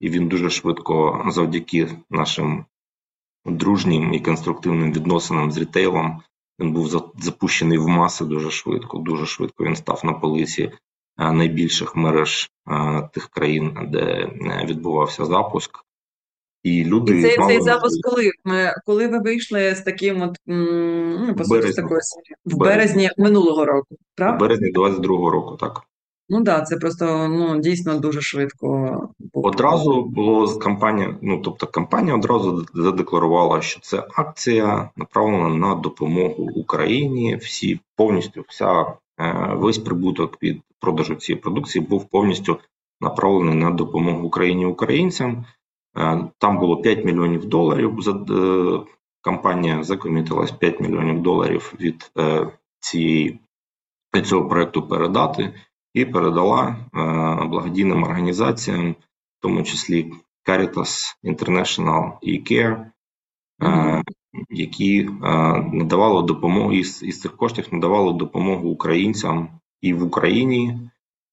і 0.00 0.10
він 0.10 0.28
дуже 0.28 0.50
швидко, 0.50 1.26
завдяки 1.28 1.98
нашим 2.10 2.64
дружнім 3.44 4.14
і 4.14 4.20
конструктивним 4.20 4.92
відносинам 4.92 5.52
з 5.52 5.56
рітейлом, 5.56 6.22
він 6.60 6.72
був 6.72 7.12
запущений 7.18 7.78
в 7.78 7.88
маси 7.88 8.24
дуже 8.24 8.50
швидко. 8.50 8.98
Дуже 8.98 9.26
швидко 9.26 9.64
він 9.64 9.76
став 9.76 10.00
на 10.04 10.12
полиці 10.12 10.72
найбільших 11.18 11.96
мереж 11.96 12.50
тих 13.12 13.28
країн, 13.28 13.78
де 13.92 14.00
е, 14.00 14.66
відбувався 14.68 15.24
запуск. 15.24 15.70
І 16.62 16.84
люди 16.84 17.18
І 17.18 17.22
цей, 17.22 17.38
мали 17.38 17.52
цей 17.52 17.62
запуск 17.62 17.98
коли? 18.02 18.30
Ми- 18.44 18.74
Коли 18.86 19.08
ви 19.08 19.18
вийшли 19.18 19.74
з 19.74 19.80
таким 19.80 20.22
от, 20.22 20.36
ну, 20.46 21.34
по 21.38 21.44
суті, 21.44 21.72
з 21.72 21.74
такою? 21.74 22.00
В 22.44 22.56
березні. 22.56 23.10
минулого 23.18 23.64
року, 23.64 23.96
в 24.18 24.38
березні 24.38 24.72
22-го 24.72 25.30
року, 25.30 25.56
так. 25.56 25.82
Ну 26.28 26.36
так, 26.36 26.44
да, 26.44 26.60
це 26.60 26.76
просто 26.76 27.28
ну, 27.28 27.60
дійсно 27.60 27.98
дуже 27.98 28.20
швидко. 28.20 29.08
Одразу 29.32 30.04
було 30.04 30.46
з 30.46 30.58
компанія, 30.58 31.16
ну 31.22 31.40
тобто 31.44 31.66
компанія 31.66 32.14
одразу 32.16 32.66
задекларувала, 32.74 33.62
що 33.62 33.80
це 33.80 34.06
акція 34.14 34.90
направлена 34.96 35.48
на 35.48 35.74
допомогу 35.74 36.50
Україні. 36.54 37.36
Всі 37.36 37.80
повністю 37.96 38.44
вся 38.48 38.80
е, 38.80 39.50
весь 39.54 39.78
прибуток 39.78 40.42
від 40.42 40.60
продажу 40.84 41.14
цієї 41.14 41.42
продукції 41.42 41.84
був 41.84 42.08
повністю 42.08 42.58
направлений 43.00 43.54
на 43.54 43.70
допомогу 43.70 44.26
Україні 44.26 44.66
українцям. 44.66 45.44
Е, 45.96 46.28
Там 46.38 46.58
було 46.58 46.82
5 46.82 47.04
мільйонів 47.04 47.44
доларів. 47.46 47.98
Е, 48.30 48.80
Компанія 49.22 49.82
закомітилась 49.82 50.52
5 50.52 50.80
мільйонів 50.80 51.22
доларів 51.22 51.74
від 51.80 52.12
е, 52.18 52.50
цієї 52.80 53.40
від 54.14 54.26
цього 54.26 54.48
проекту 54.48 54.88
передати 54.88 55.54
і 55.94 56.04
передала 56.04 56.76
благодійним 57.50 58.02
організаціям, 58.02 58.90
в 58.92 59.42
тому 59.42 59.62
числі 59.62 60.12
Caritas 60.48 61.16
International 61.24 62.12
і 62.22 62.40
CARE, 62.40 62.86
які 64.50 65.10
надавали 65.72 66.22
допомогу 66.22 66.72
із, 66.72 67.02
із 67.02 67.20
цих 67.20 67.36
коштів 67.36 67.68
надавали 67.72 68.12
допомогу 68.12 68.68
українцям 68.68 69.48
і 69.80 69.94
в 69.94 70.02
Україні, 70.02 70.78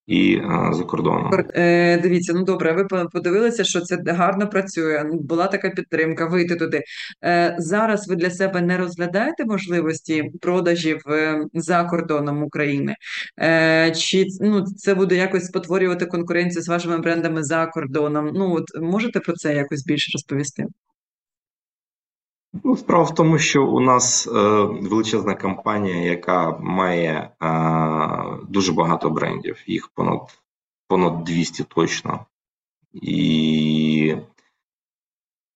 і 0.08 0.36
е, 0.36 0.74
за 0.74 0.84
кордоном. 0.84 1.46
Е, 1.56 1.98
дивіться, 1.98 2.34
ну 2.34 2.44
добре, 2.44 2.74
ви 2.74 3.08
подивилися, 3.08 3.64
що 3.64 3.82
це 3.82 3.98
гарно 4.08 4.50
працює. 4.50 5.04
ну, 5.06 5.20
Була 5.20 5.48
така 5.48 5.70
підтримка, 5.70 6.26
вийти 6.26 6.56
туди. 6.56 6.84
Е, 7.24 7.56
зараз 7.60 8.08
ви 8.08 8.16
для 8.16 8.30
себе 8.30 8.62
не 8.62 8.78
розглядаєте 8.78 9.46
можливості 9.46 10.32
продажів 10.42 11.02
е, 11.08 11.46
за 11.54 11.84
кордоном 11.84 12.44
України? 12.44 12.96
Е, 13.42 13.92
чи 13.92 14.26
ну, 14.42 14.66
це 14.66 14.96
буде 14.96 15.16
якось 15.16 15.46
спотворювати 15.46 16.06
конкуренцію 16.06 16.62
з 16.62 16.68
вашими 16.68 16.98
брендами 16.98 17.44
за 17.44 17.66
кордоном? 17.66 18.32
Ну, 18.34 18.56
от 18.56 18.82
можете 18.82 19.20
про 19.20 19.34
це 19.34 19.56
якось 19.56 19.86
більше 19.86 20.12
розповісти? 20.14 20.66
Ну, 22.54 22.78
справа 22.78 23.04
в 23.04 23.16
тому, 23.16 23.38
що 23.38 23.66
у 23.68 23.80
нас 23.80 24.28
е, 24.28 24.32
величезна 24.64 25.36
компанія, 25.36 25.96
яка 25.96 26.58
має 26.58 27.12
е, 27.12 27.30
дуже 28.50 28.74
багато 28.74 29.10
брендів, 29.10 29.64
їх 29.68 29.88
понад, 29.88 30.40
понад 30.88 31.24
200 31.24 31.64
точно. 31.64 32.26
І 32.94 34.16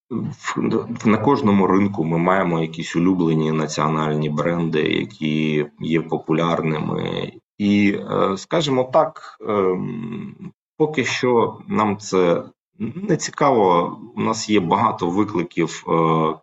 в, 0.10 1.08
на 1.08 1.18
кожному 1.18 1.68
ринку 1.68 2.04
ми 2.04 2.18
маємо 2.18 2.62
якісь 2.62 2.96
улюблені 2.96 3.52
національні 3.52 4.30
бренди, 4.30 4.82
які 4.82 5.66
є 5.80 6.02
популярними. 6.02 7.32
І, 7.58 8.00
е, 8.12 8.38
скажімо 8.38 8.84
так, 8.84 9.38
ем, 9.48 10.52
поки 10.78 11.04
що 11.04 11.60
нам 11.68 11.98
це 11.98 12.44
не 12.80 13.18
цікаво. 13.18 13.98
У 14.16 14.22
нас 14.22 14.50
є 14.50 14.60
багато 14.60 15.10
викликів 15.10 15.86
е, 15.88 16.34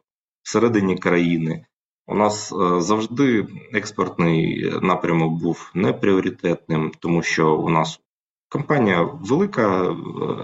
всередині 0.43 0.99
країни. 0.99 1.67
У 2.07 2.15
нас 2.15 2.53
е, 2.53 2.81
завжди 2.81 3.47
експортний 3.73 4.71
напрямок 4.83 5.33
був 5.33 5.71
непріоритетним, 5.75 6.93
тому 7.01 7.23
що 7.23 7.57
у 7.57 7.69
нас 7.69 8.01
компанія 8.49 9.03
велика, 9.03 9.83
е, 9.83 9.95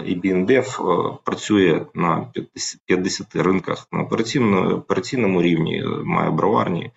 і 0.07 0.21
BNBF 0.21 0.69
е, 0.83 1.19
працює 1.25 1.87
на 1.95 2.31
50 2.33 2.81
50 2.87 3.37
ринках 3.37 3.89
на 3.93 4.03
операційному 4.03 5.43
рівні, 5.43 5.85
має 6.05 6.31
броварні, 6.31 6.93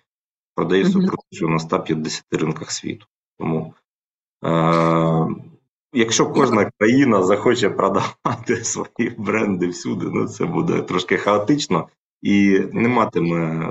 продає 0.54 0.84
свою 0.84 1.06
продукцію 1.06 1.48
на 1.48 1.58
150 1.58 2.24
ринках 2.32 2.72
світу. 2.72 3.06
Тому 3.38 3.74
е, 4.44 5.26
Якщо 5.94 6.26
кожна 6.26 6.70
країна 6.78 7.22
захоче 7.22 7.70
продавати 7.70 8.56
свої 8.64 9.14
бренди 9.18 9.68
всюди, 9.68 10.06
ну 10.12 10.28
це 10.28 10.44
буде 10.44 10.82
трошки 10.82 11.16
хаотично 11.16 11.88
і 12.22 12.60
не 12.72 12.88
матиме 12.88 13.68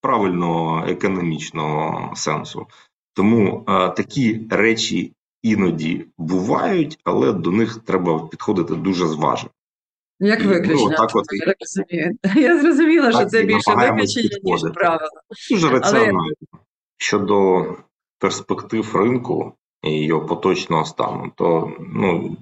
правильного 0.00 0.84
економічного 0.88 2.12
сенсу. 2.16 2.66
Тому 3.14 3.64
е, 3.68 3.88
такі 3.88 4.40
речі 4.50 5.12
іноді 5.42 6.04
бувають, 6.18 6.98
але 7.04 7.32
до 7.32 7.50
них 7.50 7.76
треба 7.76 8.28
підходити 8.28 8.74
дуже 8.74 9.06
зважено. 9.06 9.50
Як 10.20 10.40
Ну, 10.44 10.48
виключення? 10.50 10.96
так 10.96 11.10
от 11.14 11.24
я 11.46 11.54
розумію. 11.60 12.18
Я 12.48 12.60
зрозуміла, 12.60 13.12
що 13.12 13.24
це 13.26 13.42
більше 13.42 13.74
виключення, 13.74 14.38
ніж 14.42 14.62
правило. 14.74 15.10
Дуже 15.50 15.68
Але- 15.68 15.78
раціонально 15.78 16.24
щодо 16.96 17.66
перспектив 18.18 18.96
ринку 18.96 19.52
і 19.82 20.04
його 20.04 20.26
поточного 20.26 20.84
стану, 20.84 21.32
то 21.34 21.72
ну 21.80 22.36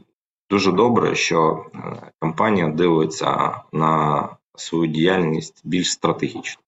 дуже 0.51 0.73
добре, 0.73 1.15
що 1.15 1.65
е, 1.75 1.79
компанія 2.21 2.69
дивиться 2.69 3.61
на 3.73 4.29
свою 4.57 4.87
діяльність 4.87 5.63
більш 5.65 5.93
стратегічно. 5.93 6.63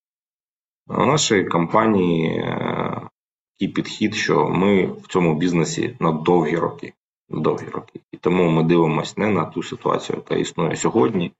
У 0.88 1.06
нашої 1.06 1.44
компанії 1.44 2.28
е, 2.28 3.08
такий 3.52 3.74
підхід, 3.74 4.14
що 4.14 4.48
ми 4.48 4.86
в 4.86 5.06
цьому 5.08 5.34
бізнесі 5.34 5.96
на 6.00 6.12
довгі 6.12 6.56
роки. 6.56 6.92
Довгі 7.28 7.66
роки. 7.66 8.00
І 8.12 8.16
тому 8.16 8.50
ми 8.50 8.62
дивимося 8.62 9.14
не 9.16 9.26
на 9.26 9.44
ту 9.44 9.62
ситуацію, 9.62 10.16
яка 10.16 10.36
існує 10.36 10.76
сьогодні. 10.76 11.32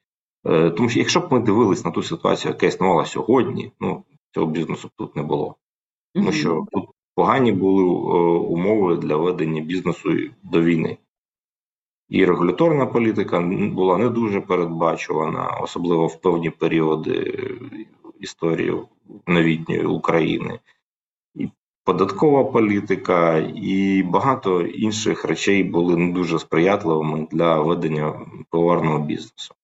Е, 0.46 0.70
Тому 0.70 0.88
що 0.88 0.98
якщо 0.98 1.20
б 1.20 1.32
ми 1.32 1.40
дивились 1.40 1.84
на 1.84 1.90
ту 1.90 2.02
ситуацію, 2.02 2.52
яка 2.52 2.66
існувала 2.66 3.04
сьогодні, 3.06 3.72
ну 3.80 4.04
цього 4.34 4.46
бізнесу 4.46 4.88
б 4.88 4.90
тут 4.96 5.16
не 5.16 5.22
було. 5.22 5.54
Тому 6.14 6.32
що 6.32 6.66
тут 6.72 6.88
погані 7.14 7.52
були 7.52 7.82
е, 7.82 7.88
умови 8.38 8.96
для 8.96 9.16
ведення 9.16 9.62
бізнесу 9.62 10.10
до 10.42 10.62
війни. 10.62 10.96
І 12.08 12.24
регуляторна 12.24 12.86
політика 12.86 13.40
була 13.72 13.98
не 13.98 14.08
дуже 14.08 14.40
передбачувана, 14.40 15.58
особливо 15.62 16.06
в 16.06 16.20
певні 16.20 16.50
періоди 16.50 17.44
історії 18.20 18.82
новітньої 19.26 19.84
України. 19.84 20.60
І 21.34 21.48
податкова 21.84 22.44
політика, 22.44 23.38
і 23.54 24.02
багато 24.02 24.62
інших 24.62 25.24
речей 25.24 25.62
були 25.62 25.96
не 25.96 26.12
дуже 26.12 26.38
сприятливими 26.38 27.28
для 27.30 27.60
ведення 27.60 28.20
пивоварного 28.50 28.98
бізнесу. 28.98 29.54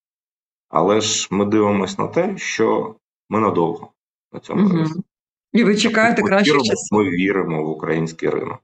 Але 0.69 1.01
ж 1.01 1.29
ми 1.31 1.45
дивимося 1.45 2.03
на 2.03 2.09
те, 2.09 2.37
що 2.37 2.95
ми 3.29 3.41
надовго 3.41 3.89
на 4.33 4.41
цьому 4.41 4.69
ринку. 4.69 5.03
І 5.53 5.65
ви 5.65 5.77
чекаєте 5.77 6.23
часів. 6.23 6.77
Ми 6.93 7.11
віримо 7.11 7.65
в 7.65 7.69
український 7.69 8.29
ринок, 8.29 8.59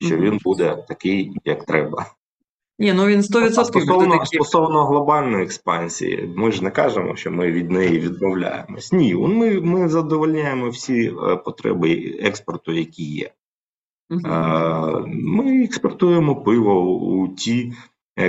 що 0.00 0.16
він 0.16 0.40
буде 0.44 0.84
такий, 0.88 1.32
як 1.44 1.64
треба. 1.64 2.06
Ні, 2.78 2.92
ну 2.92 3.06
він 3.06 3.20
100% 3.20 3.38
А 3.38 3.40
буде 3.40 3.64
стосовно, 3.64 4.18
таким. 4.18 4.26
стосовно 4.26 4.84
глобальної 4.84 5.44
експансії, 5.44 6.32
ми 6.36 6.52
ж 6.52 6.64
не 6.64 6.70
кажемо, 6.70 7.16
що 7.16 7.30
ми 7.30 7.52
від 7.52 7.70
неї 7.70 7.98
відмовляємось. 7.98 8.92
Ні, 8.92 9.14
ми, 9.14 9.60
ми 9.60 9.88
задовольняємо 9.88 10.68
всі 10.68 11.06
е, 11.08 11.36
потреби 11.36 12.16
експорту, 12.20 12.72
які 12.72 13.04
є. 13.04 13.30
Е, 14.12 15.06
Ми 15.06 15.64
експортуємо 15.64 16.36
пиво 16.36 16.90
у 16.96 17.28
ті 17.28 17.72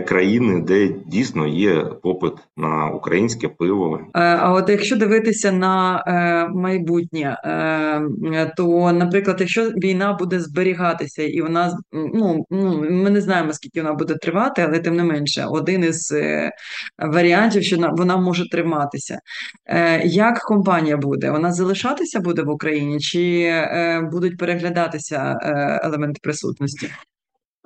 країни, 0.07 0.61
де 0.67 0.89
дійсно 1.05 1.47
є 1.47 1.81
попит 2.03 2.33
на 2.57 2.89
українське 2.89 3.47
пиво. 3.47 3.99
Е, 4.15 4.19
А 4.19 4.53
от 4.53 4.69
якщо 4.69 4.95
дивитися 4.95 5.51
на 5.51 6.03
е, 6.07 6.47
майбутнє, 6.55 7.37
е, 7.45 8.53
то, 8.57 8.91
наприклад, 8.91 9.37
якщо 9.39 9.69
війна 9.69 10.13
буде 10.13 10.39
зберігатися, 10.39 11.23
і 11.23 11.41
вона 11.41 11.77
ну, 11.91 12.45
ну 12.51 12.81
ми 12.89 13.09
не 13.09 13.21
знаємо, 13.21 13.53
скільки 13.53 13.81
вона 13.81 13.93
буде 13.93 14.15
тривати, 14.15 14.61
але 14.67 14.79
тим 14.79 14.95
не 14.95 15.03
менше, 15.03 15.45
один 15.45 15.83
із 15.83 16.11
е, 16.11 16.51
варіантів, 16.99 17.63
що 17.63 17.77
на- 17.77 17.89
вона 17.89 18.17
може 18.17 18.49
триматися. 18.49 19.19
Е, 19.65 20.01
Як 20.07 20.39
компанія 20.39 20.97
буде? 20.97 21.31
Вона 21.31 21.51
залишатися 21.51 22.19
буде 22.19 22.41
в 22.41 22.49
Україні, 22.49 22.99
чи 22.99 23.41
е, 23.43 24.01
будуть 24.11 24.37
переглядатися 24.37 25.37
е, 25.41 25.79
елементи 25.83 26.19
присутності? 26.23 26.89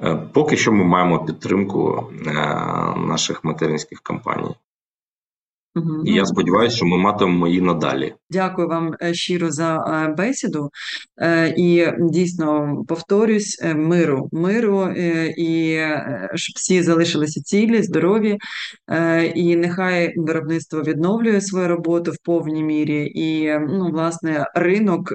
Е, 0.04 0.16
Поки 0.16 0.58
що 0.58 0.72
ми 0.72 0.84
маємо 0.84 1.26
підтримку 1.26 2.10
е, 2.28 2.32
наших 2.98 3.44
материнських 3.44 4.02
компаній. 4.02 4.56
Мгм. 5.76 6.04
І 6.06 6.14
я 6.14 6.26
сподіваюся, 6.26 6.76
що 6.76 6.86
ми 6.86 6.98
матимемо 6.98 7.48
її 7.48 7.62
надалі. 7.62 8.14
Дякую 8.30 8.68
вам 8.68 8.96
е, 9.02 9.14
щиро 9.14 9.52
за 9.52 9.76
е, 9.78 10.14
бесіду. 10.18 10.70
Е, 11.22 11.54
І 11.58 11.88
дійсно 12.00 12.76
повторюсь, 12.88 13.62
миру, 13.76 14.30
миру, 14.32 14.94
і 15.38 15.80
щоб 16.36 16.54
всі 16.56 16.82
залишилися 16.84 17.42
цілі, 17.42 17.84
здорові, 17.84 18.38
і 19.36 19.56
нехай 19.56 20.14
виробництво 20.18 20.82
відновлює 20.82 21.42
свою 21.42 21.68
роботу 21.68 22.12
в 22.12 22.18
повній 22.24 22.64
мірі, 22.64 23.12
і 23.16 23.60
ну, 23.60 23.90
власне 23.92 24.46
ринок 24.56 25.14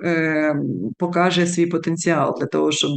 покаже 0.98 1.46
свій 1.46 1.66
потенціал 1.66 2.36
для 2.40 2.46
того, 2.46 2.72
щоб 2.72 2.92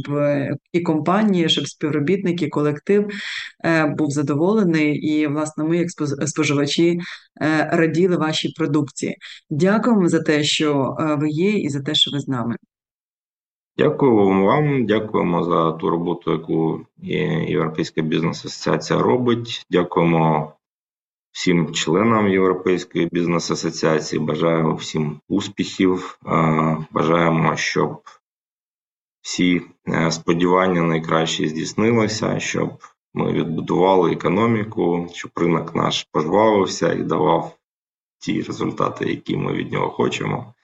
і 0.72 0.80
компанії, 0.80 1.48
щоб 1.48 1.68
співробітники, 1.68 2.48
колектив 2.48 3.08
був 3.98 4.10
задоволений, 4.10 4.96
і 4.96 5.26
власне 5.26 5.64
ми, 5.64 5.76
як 5.76 5.88
споживачі, 6.26 6.98
раділи 7.72 8.16
вашій 8.16 8.52
продукції. 8.58 9.16
Дякуємо 9.50 10.08
за 10.08 10.22
те, 10.22 10.42
що 10.42 10.96
е, 11.00 11.14
ви 11.14 11.28
є, 11.30 11.50
і 11.50 11.68
за 11.68 11.80
те, 11.80 11.94
що 11.94 12.10
ви 12.10 12.20
з 12.20 12.28
нами. 12.28 12.56
Дякую 13.78 14.44
вам, 14.44 14.86
дякуємо 14.86 15.44
за 15.44 15.72
ту 15.72 15.90
роботу, 15.90 16.32
яку 16.32 16.80
Європейська 17.48 18.02
бізнес-асоціація 18.02 19.02
робить. 19.02 19.66
Дякуємо 19.70 20.52
всім 21.32 21.72
членам 21.72 22.28
Європейської 22.28 23.08
бізнес-асоціації. 23.12 24.20
Бажаємо 24.20 24.74
всім 24.74 25.20
успіхів. 25.28 26.18
Е, 26.26 26.76
Бажаємо, 26.90 27.56
щоб 27.56 28.02
всі 29.20 29.62
е, 29.88 30.10
сподівання 30.10 30.82
найкраще 30.82 31.48
здійснилися, 31.48 32.40
щоб 32.40 32.70
ми 33.14 33.32
відбудували 33.32 34.12
економіку, 34.12 35.08
щоб 35.12 35.30
ринок 35.36 35.74
наш 35.74 36.06
пожвавився 36.12 36.92
і 36.92 37.02
давав 37.02 37.56
ті 38.18 38.42
результати, 38.42 39.04
які 39.08 39.36
ми 39.36 39.52
від 39.52 39.72
нього 39.72 39.90
хочемо. 39.90 40.54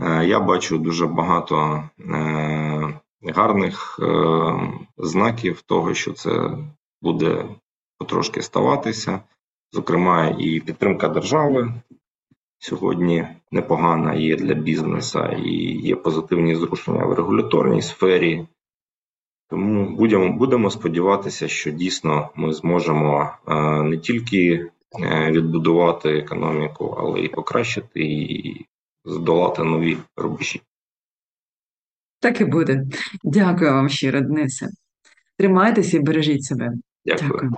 Е, 0.00 0.26
Я 0.26 0.40
бачу 0.40 0.78
дуже 0.78 1.06
багато 1.06 1.84
е, 2.00 3.00
гарних 3.34 4.00
е, 4.02 4.54
знаків 4.96 5.62
того, 5.62 5.94
що 5.94 6.12
це 6.12 6.50
буде 7.02 7.44
потрошки 7.98 8.42
ставатися. 8.42 9.20
Зокрема, 9.72 10.36
і 10.38 10.60
підтримка 10.60 11.08
держави 11.08 11.74
сьогодні 12.58 13.28
непогана 13.50 14.14
є 14.14 14.36
для 14.36 14.54
бізнесу, 14.54 15.24
і 15.24 15.80
є 15.80 15.96
позитивні 15.96 16.56
зрушення 16.56 17.04
в 17.04 17.12
регуляторній 17.12 17.82
сфері. 17.82 18.46
Тому 19.52 19.96
будемо, 19.96 20.32
будемо 20.32 20.70
сподіватися, 20.70 21.48
що 21.48 21.70
дійсно 21.70 22.30
ми 22.34 22.52
зможемо 22.52 23.30
е, 23.48 23.82
не 23.82 23.98
тільки 23.98 24.70
е, 25.02 25.30
відбудувати 25.30 26.08
економіку, 26.08 26.96
але 26.98 27.20
й 27.20 27.28
покращити 27.28 28.00
і 28.00 28.66
здолати 29.04 29.62
нові 29.64 29.96
рубежі. 30.16 30.60
Так 32.20 32.40
і 32.40 32.44
буде. 32.44 32.84
Дякую 33.24 33.72
вам 33.72 33.88
щиро, 33.88 34.20
Денисе. 34.20 34.68
Тримайтеся 35.38 35.96
і 35.96 36.00
бережіть 36.00 36.44
себе. 36.44 36.72
Дякую. 37.04 37.30
Дякую. 37.32 37.52